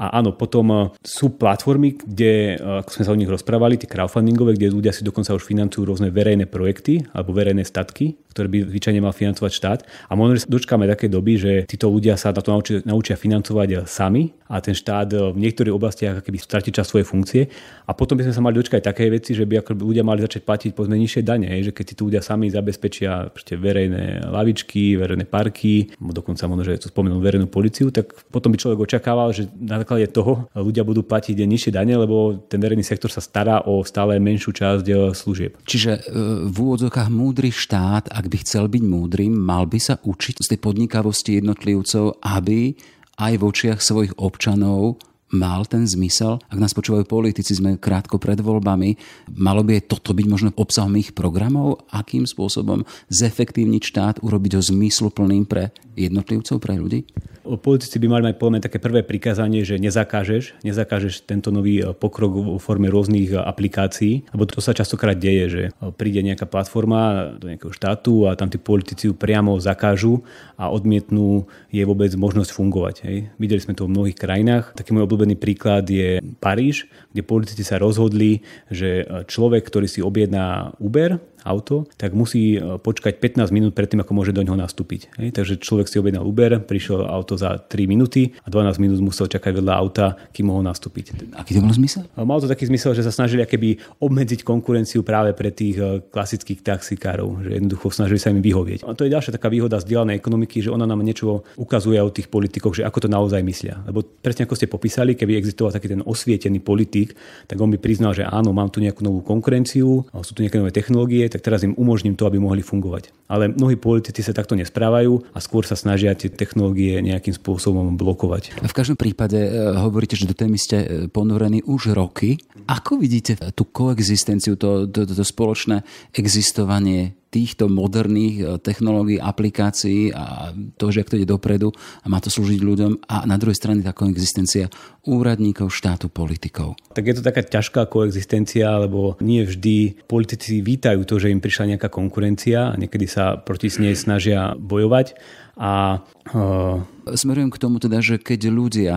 A 0.00 0.16
áno, 0.16 0.32
potom 0.32 0.66
e, 0.72 0.78
sú 1.04 1.36
platformy, 1.36 2.00
kde, 2.00 2.56
e, 2.56 2.80
ako 2.80 2.90
sme 2.90 3.04
sa 3.04 3.12
o 3.12 3.20
nich 3.20 3.28
rozprávali, 3.28 3.76
tie 3.76 3.84
crowdfundingové, 3.84 4.56
kde 4.56 4.72
ľudia 4.72 4.96
si 4.96 5.04
dokonca 5.04 5.36
už 5.36 5.44
financujú 5.44 5.84
rôzne 5.84 6.08
verejné 6.08 6.48
projekty 6.48 7.04
alebo 7.12 7.36
verejné 7.36 7.68
statky, 7.68 8.16
ktoré 8.32 8.48
by 8.48 8.58
zvyčajne 8.72 9.04
mal 9.04 9.12
financovať 9.12 9.52
štát. 9.52 9.80
A 10.08 10.16
možno 10.16 10.40
dočkáme 10.48 10.88
také 10.88 11.12
doby, 11.12 11.36
že 11.36 11.52
títo 11.68 11.92
ľudia 11.92 12.16
sa 12.16 12.32
na 12.32 12.40
to 12.40 12.48
naučia, 12.48 12.80
naučia 12.88 13.20
financovať 13.20 13.84
sami 13.84 14.32
a 14.48 14.64
ten 14.64 14.72
štát 14.72 15.36
v 15.36 15.36
niektorých 15.36 15.74
oblastiach 15.76 16.24
keby 16.24 16.40
stratí 16.40 16.72
čas 16.72 16.88
svoje 16.88 17.04
funkcie. 17.04 17.52
A 17.84 17.92
potom 17.92 18.16
by 18.16 18.24
sme 18.24 18.34
sa 18.34 18.40
mali 18.40 18.56
dočkať 18.56 18.80
také 18.80 19.12
veci, 19.12 19.36
že 19.36 19.44
by 19.44 19.60
ako 19.60 19.76
ľudia 19.76 20.06
mali 20.06 20.24
začať 20.24 20.48
platiť 20.48 20.70
po 20.72 20.88
nižšie 20.88 21.20
dane, 21.26 21.50
že 21.60 21.74
keď 21.74 21.99
títo 22.00 22.08
ľudia 22.08 22.24
sami 22.24 22.48
zabezpečia 22.48 23.28
verejné 23.60 24.24
lavičky, 24.32 24.96
verejné 24.96 25.28
parky, 25.28 25.92
dokonca 26.00 26.48
možno, 26.48 26.64
že 26.64 26.80
to 26.80 26.88
spomenul 26.88 27.20
verejnú 27.20 27.44
policiu, 27.52 27.92
tak 27.92 28.16
potom 28.32 28.48
by 28.48 28.56
človek 28.56 28.80
očakával, 28.80 29.36
že 29.36 29.52
na 29.60 29.76
základe 29.76 30.08
toho 30.08 30.48
ľudia 30.56 30.80
budú 30.80 31.04
platiť 31.04 31.36
nižšie 31.36 31.76
dane, 31.76 31.92
lebo 31.92 32.40
ten 32.48 32.56
verejný 32.56 32.80
sektor 32.80 33.12
sa 33.12 33.20
stará 33.20 33.60
o 33.68 33.84
stále 33.84 34.16
menšiu 34.16 34.56
časť 34.56 34.86
e, 34.88 34.94
služieb. 35.12 35.60
Čiže 35.68 35.92
e, 35.92 36.00
v 36.48 36.56
úvodzokách 36.56 37.12
múdry 37.12 37.52
štát, 37.52 38.08
ak 38.08 38.24
by 38.32 38.36
chcel 38.40 38.72
byť 38.72 38.82
múdrym, 38.86 39.36
mal 39.36 39.68
by 39.68 39.76
sa 39.76 40.00
učiť 40.00 40.40
z 40.40 40.56
tej 40.56 40.58
podnikavosti 40.62 41.42
jednotlivcov, 41.42 42.24
aby 42.24 42.72
aj 43.20 43.32
v 43.36 43.42
očiach 43.44 43.80
svojich 43.84 44.16
občanov 44.16 44.96
mal 45.30 45.66
ten 45.66 45.86
zmysel? 45.86 46.42
Ak 46.50 46.58
nás 46.58 46.74
počúvajú 46.74 47.06
politici, 47.06 47.54
sme 47.54 47.78
krátko 47.78 48.18
pred 48.18 48.38
voľbami, 48.42 48.98
malo 49.38 49.62
by 49.62 49.82
toto 49.82 50.14
byť 50.14 50.26
možno 50.26 50.48
obsahom 50.58 50.94
ich 50.98 51.14
programov? 51.14 51.86
Akým 51.90 52.26
spôsobom 52.26 52.82
zefektívniť 53.08 53.82
štát, 53.82 54.16
urobiť 54.22 54.58
ho 54.58 54.62
zmysluplným 54.62 55.46
pre 55.46 55.70
jednotlivcov, 55.94 56.56
pre 56.58 56.78
ľudí? 56.78 57.06
Politici 57.40 57.96
by 57.98 58.06
mali 58.06 58.22
mať 58.30 58.36
podľa 58.36 58.68
také 58.68 58.78
prvé 58.78 59.00
prikázanie, 59.00 59.64
že 59.64 59.80
nezakážeš, 59.80 60.60
nezakážeš 60.62 61.24
tento 61.24 61.48
nový 61.48 61.82
e, 61.82 61.96
pokrok 61.96 62.30
vo 62.30 62.60
forme 62.60 62.92
rôznych 62.92 63.32
e, 63.32 63.40
aplikácií, 63.40 64.28
lebo 64.30 64.44
to 64.44 64.60
sa 64.60 64.76
častokrát 64.76 65.16
deje, 65.16 65.44
že 65.48 65.62
e, 65.66 65.70
príde 65.90 66.20
nejaká 66.20 66.44
platforma 66.44 67.32
do 67.40 67.48
nejakého 67.50 67.72
štátu 67.72 68.28
a 68.28 68.36
tam 68.36 68.52
tí 68.52 68.60
politici 68.60 69.10
ju 69.10 69.16
priamo 69.16 69.56
zakážu 69.56 70.22
a 70.60 70.68
odmietnú 70.68 71.48
jej 71.72 71.82
vôbec 71.88 72.12
možnosť 72.12 72.50
fungovať. 72.54 72.94
Hej. 73.08 73.16
Videli 73.40 73.64
sme 73.64 73.72
to 73.74 73.88
v 73.88 73.98
mnohých 73.98 74.20
krajinách. 74.20 74.76
Taký 74.76 74.92
môj 74.92 75.08
obľúbený 75.20 75.36
príklad 75.36 75.84
je 75.84 76.24
Paríž, 76.40 76.88
kde 77.12 77.20
politici 77.20 77.60
sa 77.60 77.76
rozhodli, 77.76 78.40
že 78.72 79.04
človek, 79.28 79.68
ktorý 79.68 79.84
si 79.84 80.00
objedná 80.00 80.72
Uber, 80.80 81.20
auto, 81.44 81.86
tak 81.96 82.16
musí 82.16 82.56
e, 82.56 82.78
počkať 82.80 83.18
15 83.20 83.50
minút 83.52 83.72
predtým, 83.76 84.00
ako 84.02 84.12
môže 84.16 84.32
do 84.32 84.44
ňoho 84.44 84.58
nastúpiť. 84.58 85.16
Hej? 85.20 85.36
Takže 85.36 85.54
človek 85.60 85.86
si 85.88 85.96
objednal 86.00 86.26
Uber, 86.26 86.60
prišiel 86.62 87.06
auto 87.06 87.36
za 87.36 87.58
3 87.58 87.90
minúty 87.90 88.32
a 88.44 88.48
12 88.48 88.82
minút 88.82 88.98
musel 89.00 89.28
čakať 89.28 89.60
vedľa 89.60 89.74
auta, 89.74 90.06
kým 90.34 90.52
mohol 90.52 90.66
nastúpiť. 90.66 91.34
Aký 91.36 91.56
to 91.56 91.64
mal 91.64 91.74
zmysel? 91.74 92.04
Mal 92.16 92.38
to 92.42 92.48
taký 92.50 92.68
zmysel, 92.68 92.92
že 92.92 93.06
sa 93.06 93.12
snažili 93.14 93.42
keby 93.46 94.00
obmedziť 94.02 94.46
konkurenciu 94.46 95.02
práve 95.02 95.32
pre 95.32 95.50
tých 95.54 95.76
e, 95.78 96.02
klasických 96.06 96.60
taxikárov, 96.62 97.46
že 97.46 97.50
jednoducho 97.56 97.90
snažili 97.90 98.20
sa 98.20 98.34
im 98.34 98.42
vyhovieť. 98.42 98.84
A 98.84 98.92
to 98.92 99.06
je 99.06 99.14
ďalšia 99.14 99.34
taká 99.36 99.48
výhoda 99.48 99.80
zdieľanej 99.80 100.18
ekonomiky, 100.18 100.60
že 100.60 100.70
ona 100.70 100.84
nám 100.84 101.00
niečo 101.00 101.42
ukazuje 101.56 101.98
o 102.02 102.10
tých 102.10 102.28
politikoch, 102.28 102.76
že 102.76 102.86
ako 102.86 103.06
to 103.06 103.08
naozaj 103.08 103.40
myslia. 103.40 103.80
Lebo 103.86 104.02
presne 104.02 104.44
ako 104.44 104.58
ste 104.58 104.66
popísali, 104.66 105.14
keby 105.14 105.38
existoval 105.38 105.72
taký 105.72 105.90
ten 105.90 106.02
osvietený 106.04 106.60
politik, 106.60 107.14
tak 107.46 107.56
on 107.62 107.70
by 107.70 107.78
priznal, 107.78 108.12
že 108.12 108.26
áno, 108.26 108.50
mám 108.50 108.68
tu 108.68 108.82
nejakú 108.82 109.02
novú 109.06 109.20
konkurenciu, 109.22 110.04
sú 110.10 110.32
tu 110.34 110.42
nejaké 110.42 110.58
nové 110.58 110.74
technológie, 110.74 111.29
tak 111.30 111.46
teraz 111.46 111.62
im 111.62 111.78
umožním 111.78 112.18
to, 112.18 112.26
aby 112.26 112.42
mohli 112.42 112.66
fungovať. 112.66 113.14
Ale 113.30 113.46
mnohí 113.46 113.78
politici 113.78 114.26
sa 114.26 114.34
takto 114.34 114.58
nesprávajú 114.58 115.30
a 115.30 115.38
skôr 115.38 115.62
sa 115.62 115.78
snažia 115.78 116.18
tie 116.18 116.26
technológie 116.26 116.98
nejakým 116.98 117.32
spôsobom 117.32 117.94
blokovať. 117.94 118.58
V 118.58 118.74
každom 118.74 118.98
prípade 118.98 119.38
e, 119.38 119.50
hovoríte, 119.78 120.18
že 120.18 120.26
do 120.26 120.34
témy 120.34 120.58
ste 120.58 121.06
ponorení 121.14 121.62
už 121.62 121.94
roky. 121.94 122.42
Ako 122.66 122.98
vidíte 122.98 123.38
tú 123.54 123.70
koexistenciu, 123.70 124.58
to, 124.58 124.90
to, 124.90 125.06
to 125.06 125.22
spoločné 125.22 125.86
existovanie 126.10 127.19
týchto 127.30 127.70
moderných 127.70 128.36
e, 128.36 128.44
technológií, 128.58 129.22
aplikácií 129.22 130.10
a 130.10 130.50
to, 130.76 130.90
že 130.90 131.06
ak 131.06 131.10
to 131.14 131.18
ide 131.22 131.30
dopredu 131.30 131.70
a 132.02 132.06
má 132.10 132.18
to 132.18 132.28
slúžiť 132.28 132.60
ľuďom 132.60 132.92
a 133.06 133.24
na 133.24 133.38
druhej 133.38 133.56
strane 133.56 133.86
tá 133.86 133.94
koexistencia 133.94 134.66
úradníkov, 135.06 135.70
štátu, 135.70 136.10
politikov. 136.10 136.76
Tak 136.92 137.06
je 137.06 137.14
to 137.16 137.22
taká 137.24 137.40
ťažká 137.46 137.86
koexistencia, 137.88 138.82
lebo 138.82 139.16
nie 139.22 139.46
vždy 139.46 140.04
politici 140.10 140.60
vítajú 140.60 141.06
to, 141.06 141.16
že 141.22 141.32
im 141.32 141.40
prišla 141.40 141.78
nejaká 141.78 141.88
konkurencia 141.88 142.74
a 142.74 142.76
niekedy 142.76 143.06
sa 143.06 143.38
proti 143.38 143.72
nej 143.78 143.94
snažia 143.94 144.58
bojovať. 144.58 145.14
A, 145.56 146.02
uh... 146.34 146.82
Smerujem 147.14 147.54
k 147.54 147.60
tomu 147.62 147.78
teda, 147.78 148.02
že 148.02 148.18
keď 148.18 148.40
ľudia 148.50 148.94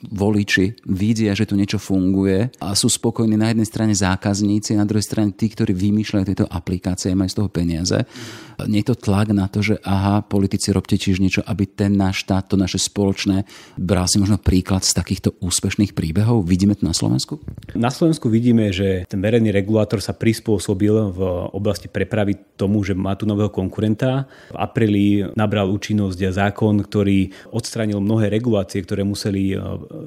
voliči 0.00 0.80
vidia, 0.88 1.36
že 1.36 1.44
tu 1.44 1.54
niečo 1.54 1.76
funguje 1.76 2.48
a 2.60 2.72
sú 2.72 2.88
spokojní 2.88 3.36
na 3.36 3.52
jednej 3.52 3.68
strane 3.68 3.94
zákazníci, 3.94 4.76
na 4.76 4.88
druhej 4.88 5.04
strane 5.04 5.36
tí, 5.36 5.52
ktorí 5.52 5.76
vymýšľajú 5.76 6.24
tieto 6.24 6.46
aplikácie, 6.48 7.12
majú 7.12 7.28
z 7.28 7.38
toho 7.38 7.48
peniaze. 7.52 7.98
Nie 8.70 8.80
je 8.80 8.94
to 8.94 9.00
tlak 9.10 9.34
na 9.34 9.50
to, 9.50 9.60
že 9.60 9.82
aha, 9.82 10.22
politici 10.22 10.70
robte 10.70 10.94
tiež 10.94 11.18
niečo, 11.18 11.42
aby 11.44 11.66
ten 11.66 11.98
náš 11.98 12.24
štát, 12.24 12.48
to 12.48 12.56
naše 12.56 12.78
spoločné, 12.78 13.44
bral 13.76 14.06
si 14.06 14.22
možno 14.22 14.38
príklad 14.38 14.86
z 14.86 14.94
takýchto 14.94 15.36
úspešných 15.42 15.92
príbehov. 15.92 16.46
Vidíme 16.46 16.78
to 16.78 16.86
na 16.86 16.94
Slovensku? 16.94 17.42
Na 17.74 17.90
Slovensku 17.90 18.30
vidíme, 18.30 18.70
že 18.70 19.04
ten 19.10 19.18
verejný 19.18 19.50
regulátor 19.50 19.98
sa 19.98 20.14
prispôsobil 20.14 20.94
v 21.12 21.20
oblasti 21.50 21.90
prepravy 21.90 22.56
tomu, 22.56 22.86
že 22.86 22.94
má 22.94 23.18
tu 23.18 23.26
nového 23.26 23.50
konkurenta. 23.50 24.30
V 24.54 24.58
apríli 24.58 25.26
nabral 25.34 25.68
účinnosť 25.68 26.30
zákon, 26.30 26.78
ktorý 26.78 27.34
odstranil 27.50 27.98
mnohé 27.98 28.30
regulácie, 28.30 28.80
ktoré 28.80 29.02
museli 29.02 29.58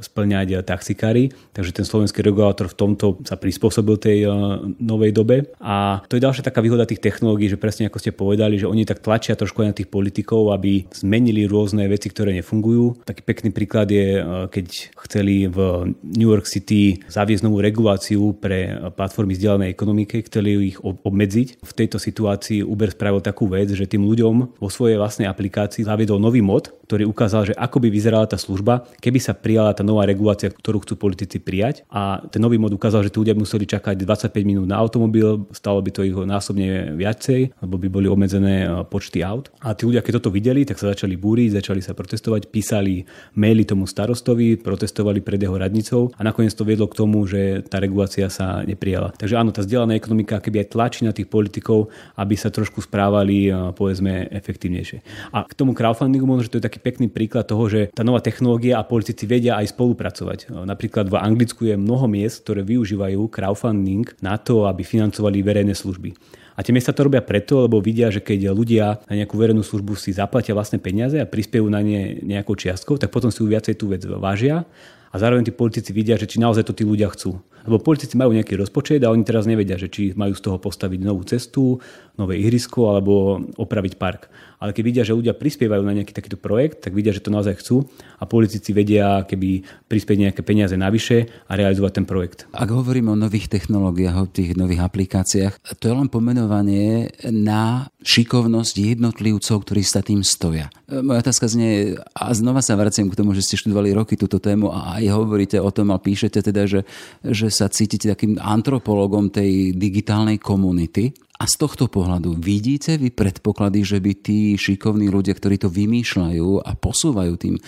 splňať 0.02 0.62
taxikári, 0.64 1.32
takže 1.56 1.82
ten 1.82 1.86
slovenský 1.88 2.22
regulátor 2.22 2.68
v 2.68 2.78
tomto 2.78 3.08
sa 3.24 3.40
prispôsobil 3.40 3.96
tej 3.98 4.20
eh, 4.26 4.32
novej 4.78 5.12
dobe. 5.12 5.50
A 5.62 6.04
to 6.06 6.18
je 6.18 6.24
ďalšia 6.24 6.46
taká 6.46 6.62
výhoda 6.62 6.88
tých 6.88 7.02
technológií, 7.02 7.52
že 7.52 7.60
presne 7.60 7.88
ako 7.88 8.00
ste 8.02 8.12
povedali, 8.16 8.60
že 8.62 8.70
oni 8.70 8.88
tak 8.88 9.02
tlačia 9.02 9.40
trošku 9.40 9.64
na 9.64 9.74
tých 9.74 9.90
politikov, 9.90 10.54
aby 10.54 10.86
zmenili 10.94 11.50
rôzne 11.50 11.88
veci, 11.90 12.12
ktoré 12.12 12.36
nefungujú. 12.38 13.04
Taký 13.08 13.22
pekný 13.24 13.50
príklad 13.52 13.88
je, 13.90 14.20
eh, 14.20 14.24
keď 14.52 14.68
chceli 15.08 15.50
v 15.50 15.92
New 16.04 16.30
York 16.30 16.46
City 16.46 17.00
zaviesť 17.08 17.44
novú 17.48 17.64
reguláciu 17.64 18.36
pre 18.38 18.76
platformy 18.94 19.34
vzdialenej 19.34 19.74
ekonomike, 19.74 20.26
chceli 20.28 20.76
ich 20.76 20.80
obmedziť. 20.82 21.64
V 21.64 21.72
tejto 21.74 21.98
situácii 21.98 22.62
Uber 22.64 22.92
spravil 22.92 23.24
takú 23.24 23.50
vec, 23.50 23.72
že 23.72 23.90
tým 23.90 24.06
ľuďom 24.06 24.60
vo 24.60 24.70
svojej 24.70 25.00
vlastnej 25.00 25.28
aplikácii 25.30 25.88
zaviedol 25.88 26.20
nový 26.20 26.44
mod, 26.44 26.77
ktorý 26.88 27.04
ukázal, 27.04 27.52
že 27.52 27.54
ako 27.60 27.84
by 27.84 27.88
vyzerala 27.92 28.24
tá 28.32 28.40
služba, 28.40 28.88
keby 29.04 29.20
sa 29.20 29.36
prijala 29.36 29.76
tá 29.76 29.84
nová 29.84 30.08
regulácia, 30.08 30.48
ktorú 30.48 30.88
chcú 30.88 30.96
politici 30.96 31.38
prijať. 31.44 31.84
A 31.92 32.24
ten 32.32 32.40
nový 32.40 32.56
mod 32.56 32.72
ukázal, 32.72 33.04
že 33.04 33.12
tí 33.12 33.20
ľudia 33.20 33.36
museli 33.36 33.68
čakať 33.68 34.00
25 34.08 34.32
minút 34.48 34.72
na 34.72 34.80
automobil, 34.80 35.44
stalo 35.52 35.84
by 35.84 35.92
to 35.92 36.08
ich 36.08 36.16
násobne 36.16 36.96
viacej, 36.96 37.60
lebo 37.60 37.76
by 37.76 37.88
boli 37.92 38.08
obmedzené 38.08 38.56
e, 38.64 38.68
počty 38.88 39.20
aut. 39.20 39.52
A 39.60 39.76
tí 39.76 39.84
ľudia, 39.84 40.00
keď 40.00 40.24
toto 40.24 40.32
videli, 40.32 40.64
tak 40.64 40.80
sa 40.80 40.96
začali 40.96 41.20
búriť, 41.20 41.60
začali 41.60 41.84
sa 41.84 41.92
protestovať, 41.92 42.48
písali 42.48 43.04
maily 43.36 43.68
tomu 43.68 43.84
starostovi, 43.84 44.56
protestovali 44.56 45.20
pred 45.20 45.44
jeho 45.44 45.60
radnicou 45.60 46.16
a 46.16 46.24
nakoniec 46.24 46.56
to 46.56 46.64
viedlo 46.64 46.88
k 46.88 46.96
tomu, 46.96 47.28
že 47.28 47.68
tá 47.68 47.84
regulácia 47.84 48.32
sa 48.32 48.64
neprijala. 48.64 49.12
Takže 49.20 49.36
áno, 49.36 49.52
tá 49.52 49.60
zdieľaná 49.60 50.00
ekonomika 50.00 50.40
keby 50.40 50.64
aj 50.64 50.72
tlačí 50.72 51.02
na 51.04 51.12
tých 51.12 51.28
politikov, 51.28 51.92
aby 52.16 52.40
sa 52.40 52.48
trošku 52.48 52.80
správali 52.80 53.52
e, 53.52 53.76
povedzme 53.76 54.32
efektívnejšie. 54.32 55.04
A 55.36 55.44
k 55.44 55.52
tomu 55.52 55.76
crowdfundingu 55.76 56.24
možno, 56.24 56.48
že 56.48 56.54
to 56.56 56.60
je 56.64 56.68
taký 56.70 56.77
pekný 56.80 57.12
príklad 57.12 57.50
toho, 57.50 57.66
že 57.68 57.90
tá 57.92 58.06
nová 58.06 58.22
technológia 58.24 58.80
a 58.80 58.88
politici 58.88 59.26
vedia 59.26 59.58
aj 59.58 59.76
spolupracovať. 59.76 60.54
Napríklad 60.54 61.12
v 61.12 61.20
Anglicku 61.20 61.68
je 61.68 61.76
mnoho 61.76 62.06
miest, 62.08 62.46
ktoré 62.46 62.64
využívajú 62.64 63.28
crowdfunding 63.28 64.08
na 64.22 64.38
to, 64.38 64.70
aby 64.70 64.86
financovali 64.86 65.42
verejné 65.44 65.76
služby. 65.76 66.14
A 66.58 66.66
tie 66.66 66.74
miesta 66.74 66.90
to 66.90 67.06
robia 67.06 67.22
preto, 67.22 67.70
lebo 67.70 67.78
vidia, 67.78 68.10
že 68.10 68.18
keď 68.18 68.50
ľudia 68.50 69.06
na 69.06 69.14
nejakú 69.14 69.38
verejnú 69.38 69.62
službu 69.62 69.94
si 69.94 70.10
zaplatia 70.10 70.58
vlastné 70.58 70.82
peniaze 70.82 71.22
a 71.22 71.30
prispievajú 71.30 71.70
na 71.70 71.86
ne 71.86 72.18
nejakou 72.26 72.58
čiastkou, 72.58 72.98
tak 72.98 73.14
potom 73.14 73.30
si 73.30 73.46
ju 73.46 73.48
viacej 73.50 73.78
tú 73.78 73.94
vec 73.94 74.02
vážia 74.10 74.66
a 75.14 75.16
zároveň 75.22 75.48
tí 75.48 75.54
politici 75.54 75.94
vidia, 75.94 76.18
že 76.18 76.26
či 76.26 76.42
naozaj 76.42 76.66
to 76.66 76.74
tí 76.74 76.82
ľudia 76.82 77.14
chcú. 77.14 77.38
Lebo 77.68 77.84
politici 77.84 78.16
majú 78.16 78.32
nejaký 78.32 78.56
rozpočet 78.56 79.04
a 79.04 79.12
oni 79.12 79.28
teraz 79.28 79.44
nevedia, 79.44 79.76
že 79.76 79.92
či 79.92 80.16
majú 80.16 80.32
z 80.34 80.42
toho 80.42 80.58
postaviť 80.58 81.00
novú 81.04 81.28
cestu, 81.28 81.84
nové 82.16 82.40
ihrisko 82.40 82.90
alebo 82.90 83.44
opraviť 83.60 83.94
park 84.00 84.32
ale 84.58 84.74
keď 84.74 84.84
vidia, 84.84 85.04
že 85.06 85.14
ľudia 85.14 85.38
prispievajú 85.38 85.86
na 85.86 85.94
nejaký 85.94 86.14
takýto 86.14 86.38
projekt, 86.38 86.82
tak 86.82 86.98
vidia, 86.98 87.14
že 87.14 87.22
to 87.22 87.30
naozaj 87.30 87.62
chcú 87.62 87.86
a 88.18 88.26
politici 88.26 88.74
vedia 88.74 89.22
keby 89.30 89.62
prispieť 89.86 90.18
nejaké 90.30 90.42
peniaze 90.42 90.74
navyše 90.74 91.30
a 91.46 91.54
realizovať 91.54 92.02
ten 92.02 92.06
projekt. 92.10 92.50
Ak 92.58 92.74
hovoríme 92.74 93.14
o 93.14 93.18
nových 93.18 93.54
technológiách, 93.54 94.18
o 94.18 94.26
tých 94.26 94.58
nových 94.58 94.82
aplikáciách, 94.82 95.78
to 95.78 95.84
je 95.86 95.94
len 95.94 96.10
pomenovanie 96.10 97.14
na 97.30 97.94
šikovnosť 98.02 98.98
jednotlivcov, 98.98 99.62
ktorí 99.62 99.84
sa 99.86 100.02
tým 100.02 100.26
stoja. 100.26 100.74
Moja 100.90 101.22
otázka 101.22 101.46
znie, 101.52 102.00
a 102.18 102.34
znova 102.34 102.66
sa 102.66 102.80
vraciam 102.80 103.12
k 103.12 103.18
tomu, 103.20 103.38
že 103.38 103.46
ste 103.46 103.62
študovali 103.62 103.94
roky 103.94 104.18
túto 104.18 104.42
tému 104.42 104.74
a 104.74 104.98
aj 104.98 105.06
hovoríte 105.14 105.58
o 105.62 105.70
tom 105.70 105.94
a 105.94 106.02
píšete 106.02 106.42
teda, 106.42 106.66
že, 106.66 106.82
že 107.22 107.54
sa 107.58 107.74
cítite 107.74 108.06
takým 108.06 108.38
antropologom 108.38 109.34
tej 109.34 109.74
digitálnej 109.74 110.38
komunity. 110.38 111.10
A 111.38 111.46
z 111.46 111.56
tohto 111.58 111.90
pohľadu 111.90 112.38
vidíte 112.38 112.98
vy 112.98 113.14
predpoklady, 113.14 113.86
že 113.86 113.98
by 114.02 114.12
tí 114.18 114.58
šikovní 114.58 115.10
ľudia, 115.10 115.38
ktorí 115.38 115.62
to 115.62 115.70
vymýšľajú 115.70 116.66
a 116.66 116.72
posúvajú 116.74 117.34
tým 117.38 117.56
e, 117.58 117.62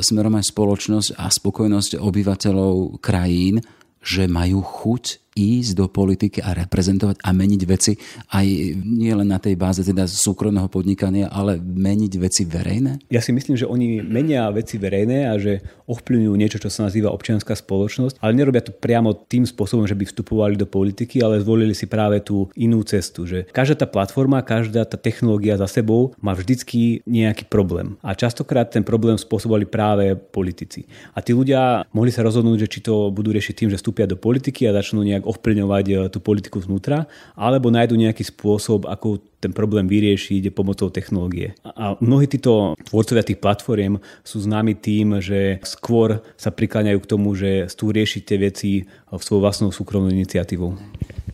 smerom 0.00 0.36
aj 0.40 0.48
spoločnosť 0.48 1.08
a 1.20 1.28
spokojnosť 1.28 2.00
obyvateľov 2.00 3.00
krajín, 3.04 3.60
že 4.00 4.24
majú 4.28 4.64
chuť 4.64 5.21
ísť 5.32 5.72
do 5.76 5.86
politiky 5.88 6.44
a 6.44 6.52
reprezentovať 6.52 7.24
a 7.24 7.30
meniť 7.32 7.62
veci 7.64 7.96
aj 8.32 8.46
nie 8.82 9.12
len 9.12 9.28
na 9.28 9.40
tej 9.40 9.56
báze 9.56 9.80
teda 9.80 10.04
súkromného 10.04 10.68
podnikania, 10.68 11.32
ale 11.32 11.56
meniť 11.60 12.12
veci 12.20 12.42
verejné? 12.44 13.08
Ja 13.08 13.24
si 13.24 13.32
myslím, 13.32 13.56
že 13.56 13.68
oni 13.68 14.04
menia 14.04 14.48
veci 14.52 14.76
verejné 14.76 15.28
a 15.28 15.34
že 15.40 15.64
ovplyvňujú 15.88 16.34
niečo, 16.36 16.60
čo 16.60 16.68
sa 16.68 16.88
nazýva 16.88 17.12
občianská 17.12 17.56
spoločnosť, 17.56 18.20
ale 18.20 18.36
nerobia 18.36 18.64
to 18.64 18.72
priamo 18.72 19.12
tým 19.16 19.48
spôsobom, 19.48 19.88
že 19.88 19.96
by 19.96 20.04
vstupovali 20.08 20.54
do 20.56 20.68
politiky, 20.68 21.20
ale 21.24 21.40
zvolili 21.40 21.72
si 21.72 21.88
práve 21.88 22.20
tú 22.20 22.48
inú 22.56 22.84
cestu, 22.84 23.24
že 23.24 23.48
každá 23.50 23.84
tá 23.84 23.88
platforma, 23.88 24.44
každá 24.44 24.84
tá 24.84 24.96
technológia 25.00 25.56
za 25.56 25.68
sebou 25.68 26.12
má 26.20 26.36
vždycky 26.36 27.00
nejaký 27.08 27.48
problém. 27.48 27.96
A 28.04 28.12
častokrát 28.16 28.68
ten 28.68 28.84
problém 28.84 29.16
spôsobovali 29.16 29.68
práve 29.68 30.14
politici. 30.16 30.84
A 31.16 31.20
tí 31.24 31.32
ľudia 31.36 31.84
mohli 31.92 32.12
sa 32.12 32.24
rozhodnúť, 32.24 32.68
že 32.68 32.72
či 32.78 32.80
to 32.84 33.08
budú 33.10 33.32
riešiť 33.32 33.54
tým, 33.54 33.68
že 33.72 33.80
vstúpia 33.80 34.08
do 34.08 34.16
politiky 34.16 34.68
a 34.68 34.76
začnú 34.76 35.04
nejak 35.04 35.21
ovplyvňovať 35.24 35.84
e, 35.88 35.94
tú 36.10 36.18
politiku 36.18 36.58
znútra, 36.60 37.06
alebo 37.38 37.70
nájdu 37.72 37.96
nejaký 37.96 38.26
spôsob, 38.28 38.86
ako 38.86 39.22
ten 39.42 39.50
problém 39.50 39.90
vyriešiť 39.90 40.54
pomocou 40.54 40.86
technológie. 40.86 41.58
A 41.66 41.98
mnohí 41.98 42.30
títo 42.30 42.78
tvorcovia 42.86 43.26
tých 43.26 43.42
platform 43.42 43.98
sú 44.22 44.38
známi 44.38 44.78
tým, 44.78 45.18
že 45.18 45.58
skôr 45.66 46.22
sa 46.38 46.54
prikláňajú 46.54 46.98
k 47.02 47.10
tomu, 47.10 47.34
že 47.34 47.66
chcú 47.66 47.90
riešiť 47.90 48.22
tie 48.22 48.38
veci 48.38 48.70
svojou 49.10 49.42
vlastnou 49.42 49.70
súkromnou 49.74 50.14
iniciatívou. 50.14 50.78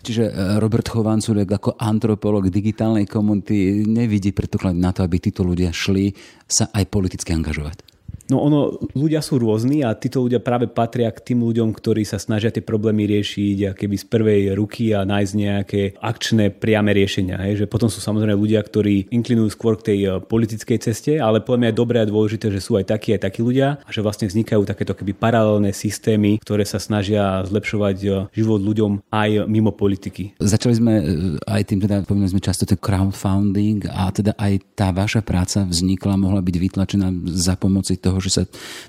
Čiže 0.00 0.24
e, 0.24 0.32
Robert 0.56 0.88
Chovanculek 0.88 1.52
ako 1.52 1.76
antropolog 1.76 2.48
digitálnej 2.48 3.04
komunity 3.04 3.84
nevidí 3.84 4.32
predpoklad 4.32 4.72
na 4.72 4.94
to, 4.94 5.04
aby 5.04 5.20
títo 5.20 5.44
ľudia 5.44 5.68
šli 5.74 6.16
sa 6.48 6.72
aj 6.72 6.88
politicky 6.88 7.36
angažovať. 7.36 7.97
No 8.28 8.44
ono, 8.44 8.76
ľudia 8.92 9.24
sú 9.24 9.40
rôzni 9.40 9.80
a 9.80 9.96
títo 9.96 10.20
ľudia 10.20 10.44
práve 10.44 10.68
patria 10.68 11.08
k 11.08 11.32
tým 11.32 11.40
ľuďom, 11.48 11.72
ktorí 11.72 12.04
sa 12.04 12.20
snažia 12.20 12.52
tie 12.52 12.60
problémy 12.60 13.08
riešiť 13.08 13.58
a 13.64 13.70
keby 13.72 13.96
z 13.96 14.04
prvej 14.04 14.42
ruky 14.52 14.92
a 14.92 15.08
nájsť 15.08 15.32
nejaké 15.32 15.82
akčné 15.96 16.52
priame 16.52 16.92
riešenia. 16.92 17.40
Hej. 17.48 17.64
Že 17.64 17.66
potom 17.72 17.88
sú 17.88 18.04
samozrejme 18.04 18.36
ľudia, 18.36 18.60
ktorí 18.60 19.08
inklinujú 19.08 19.48
skôr 19.56 19.80
k 19.80 19.94
tej 19.94 20.00
e, 20.04 20.08
politickej 20.20 20.78
ceste, 20.78 21.16
ale 21.16 21.40
podľa 21.40 21.58
mňa 21.58 21.68
je 21.72 21.80
dobré 21.80 21.96
a 22.04 22.10
dôležité, 22.10 22.52
že 22.52 22.60
sú 22.60 22.76
aj 22.76 22.92
takí 22.92 23.16
aj 23.16 23.24
takí 23.24 23.40
ľudia 23.40 23.80
a 23.80 23.88
že 23.88 24.04
vlastne 24.04 24.28
vznikajú 24.28 24.68
takéto 24.68 24.92
keby 24.92 25.16
paralelné 25.16 25.72
systémy, 25.72 26.36
ktoré 26.44 26.68
sa 26.68 26.76
snažia 26.76 27.40
zlepšovať 27.48 27.96
e, 28.04 28.08
život 28.36 28.60
ľuďom 28.60 29.08
aj 29.08 29.48
mimo 29.48 29.72
politiky. 29.72 30.36
Začali 30.36 30.74
sme 30.76 30.92
e, 31.00 31.04
aj 31.48 31.62
tým, 31.64 31.80
teda 31.80 32.04
povedali 32.04 32.36
sme 32.36 32.44
často 32.44 32.68
ten 32.68 32.76
crowdfunding 32.76 33.88
a 33.88 34.12
teda 34.12 34.36
aj 34.36 34.76
tá 34.76 34.92
vaša 34.92 35.24
práca 35.24 35.64
vznikla, 35.64 36.20
mohla 36.20 36.44
byť 36.44 36.56
vytlačená 36.60 37.08
za 37.32 37.56
pomoci 37.56 37.96
toho, 37.96 38.17
toho, 38.18 38.26
že 38.26 38.34
sa 38.34 38.42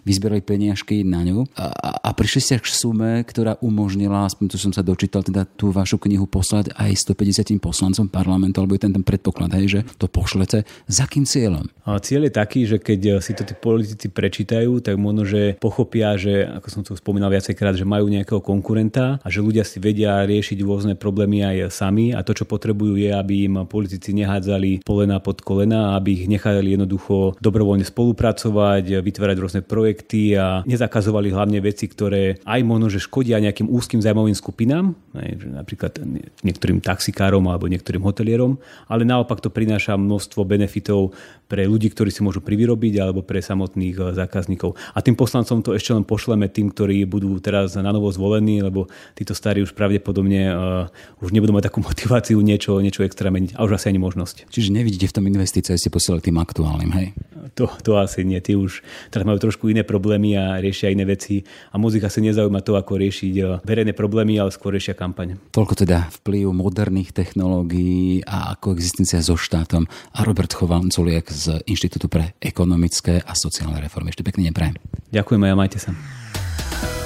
vyzberali 0.09 0.41
peniažky 0.41 1.05
na 1.05 1.21
ňu 1.21 1.45
a, 1.53 2.01
a 2.01 2.09
prišli 2.17 2.41
ste 2.41 2.55
k 2.57 2.65
sume, 2.65 3.21
ktorá 3.21 3.61
umožnila, 3.61 4.25
aspoň 4.25 4.49
tu 4.49 4.57
som 4.57 4.73
sa 4.73 4.81
dočítal, 4.81 5.21
teda 5.21 5.45
tú 5.45 5.69
vašu 5.69 6.01
knihu 6.01 6.25
poslať 6.25 6.73
aj 6.73 7.13
150 7.13 7.61
poslancom 7.61 8.09
parlamentu, 8.09 8.57
alebo 8.57 8.73
je 8.73 8.89
ten, 8.89 8.93
ten 8.97 9.05
predpoklad, 9.05 9.53
hej, 9.53 9.65
že 9.69 9.79
to 10.01 10.09
pošlete. 10.09 10.65
Za 10.89 11.05
akým 11.05 11.29
cieľom? 11.29 11.69
A 11.85 12.01
cieľ 12.01 12.25
je 12.25 12.33
taký, 12.33 12.65
že 12.65 12.81
keď 12.81 13.21
si 13.21 13.37
to 13.37 13.45
tí 13.45 13.53
politici 13.53 14.09
prečítajú, 14.09 14.81
tak 14.81 14.97
možno, 14.97 15.29
že 15.29 15.61
pochopia, 15.61 16.17
že, 16.17 16.49
ako 16.49 16.67
som 16.73 16.81
to 16.81 16.97
spomínal 16.97 17.29
viacejkrát, 17.29 17.77
že 17.77 17.85
majú 17.85 18.09
nejakého 18.09 18.41
konkurenta 18.41 19.21
a 19.21 19.27
že 19.29 19.45
ľudia 19.45 19.61
si 19.61 19.77
vedia 19.77 20.25
riešiť 20.25 20.57
rôzne 20.65 20.97
problémy 20.97 21.45
aj 21.45 21.69
sami 21.69 22.17
a 22.17 22.25
to, 22.25 22.33
čo 22.33 22.49
potrebujú 22.49 22.97
je, 22.97 23.13
aby 23.13 23.45
im 23.45 23.69
politici 23.69 24.15
nehádzali 24.17 24.81
polena 24.81 25.21
pod 25.21 25.45
kolena, 25.45 25.93
aby 25.93 26.25
ich 26.25 26.25
nechali 26.25 26.73
jednoducho 26.73 27.37
dobrovoľne 27.37 27.85
spolupracovať, 27.85 29.03
rôzne 29.19 29.61
projekty 29.61 30.39
a 30.39 30.63
nezakazovali 30.63 31.33
hlavne 31.35 31.59
veci, 31.59 31.91
ktoré 31.91 32.39
aj 32.47 32.61
možno, 32.63 32.87
že 32.87 33.03
škodia 33.03 33.43
nejakým 33.43 33.67
úzkým 33.67 33.99
zájmovým 33.99 34.37
skupinám, 34.37 34.95
napríklad 35.43 35.99
niektorým 36.45 36.79
taxikárom 36.79 37.43
alebo 37.51 37.67
niektorým 37.67 38.03
hotelierom, 38.03 38.55
ale 38.87 39.03
naopak 39.03 39.43
to 39.43 39.51
prináša 39.51 39.99
množstvo 39.99 40.47
benefitov 40.47 41.11
pre 41.49 41.65
ľudí, 41.65 41.89
ktorí 41.89 42.13
si 42.13 42.21
môžu 42.21 42.45
privyrobiť 42.45 43.01
alebo 43.01 43.25
pre 43.25 43.41
samotných 43.41 43.97
eh, 43.97 44.03
zákazníkov. 44.13 44.77
A 44.93 45.01
tým 45.01 45.17
poslancom 45.17 45.65
to 45.65 45.73
ešte 45.73 45.91
len 45.91 46.05
pošleme 46.05 46.45
tým, 46.45 46.69
ktorí 46.69 47.03
budú 47.09 47.33
teraz 47.41 47.73
na 47.73 47.89
novo 47.89 48.13
zvolení, 48.13 48.61
lebo 48.61 48.85
títo 49.17 49.33
starí 49.33 49.65
už 49.65 49.73
pravdepodobne 49.73 50.41
uh, 50.53 51.23
už 51.25 51.33
nebudú 51.33 51.51
mať 51.57 51.73
takú 51.73 51.81
motiváciu 51.81 52.37
niečo, 52.45 52.77
niečo 52.77 53.01
extra 53.01 53.33
meniť 53.33 53.57
a 53.57 53.65
už 53.65 53.81
asi 53.81 53.89
ani 53.89 53.99
možnosť. 53.99 54.45
Čiže 54.53 54.69
nevidíte 54.69 55.09
v 55.09 55.15
tom 55.17 55.25
investície, 55.25 55.73
ste 55.73 55.89
posielali 55.89 56.21
tým 56.21 56.37
aktuálnym, 56.37 56.91
hej? 56.93 57.07
To, 57.55 57.71
to 57.81 57.97
asi 57.97 58.27
nie. 58.27 58.37
Tí 58.43 58.53
už 58.53 58.81
teraz 59.09 59.25
majú 59.25 59.39
trošku 59.39 59.71
iné 59.71 59.87
problémy 59.87 60.35
a 60.37 60.59
riešia 60.61 60.93
iné 60.93 61.07
veci 61.07 61.41
a 61.71 61.75
muzika 61.79 62.11
sa 62.11 62.21
nezaujíma 62.21 62.61
to, 62.61 62.77
ako 62.77 62.99
riešiť 62.99 63.33
eh, 63.39 63.45
verejné 63.63 63.93
problémy, 63.95 64.37
ale 64.37 64.53
skôr 64.53 64.75
riešia 64.75 64.97
kampaň. 64.97 65.39
Toľko 65.53 65.85
teda 65.85 66.11
vplyv 66.21 66.51
moderných 66.53 67.15
technológií 67.15 68.21
a 68.27 68.53
koexistencia 68.59 69.23
so 69.23 69.39
štátom 69.39 69.87
a 70.13 70.19
Robert 70.25 70.51
Chovanculiek 70.53 71.25
z 71.25 71.61
Inštitútu 71.65 72.11
pre 72.11 72.35
ekonomické 72.43 73.23
a 73.23 73.33
sociálne 73.33 73.79
reformy. 73.79 74.11
Ešte 74.11 74.25
pekný 74.25 74.49
deň 74.49 74.53
prajem. 74.53 74.75
Ďakujem 75.09 75.41
a 75.45 75.57
majte 75.57 75.79
sa. 75.81 75.91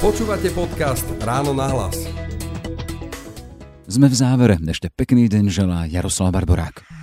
Počúvate 0.03 0.51
podcast 0.51 1.07
Ráno 1.23 1.55
na 1.55 1.71
hlas. 1.71 1.95
Sme 3.87 4.09
v 4.09 4.15
závere. 4.15 4.55
Ešte 4.59 4.89
pekný 4.91 5.29
deň 5.29 5.45
želá 5.47 5.85
Jaroslav 5.85 6.33
Barborák. 6.33 7.02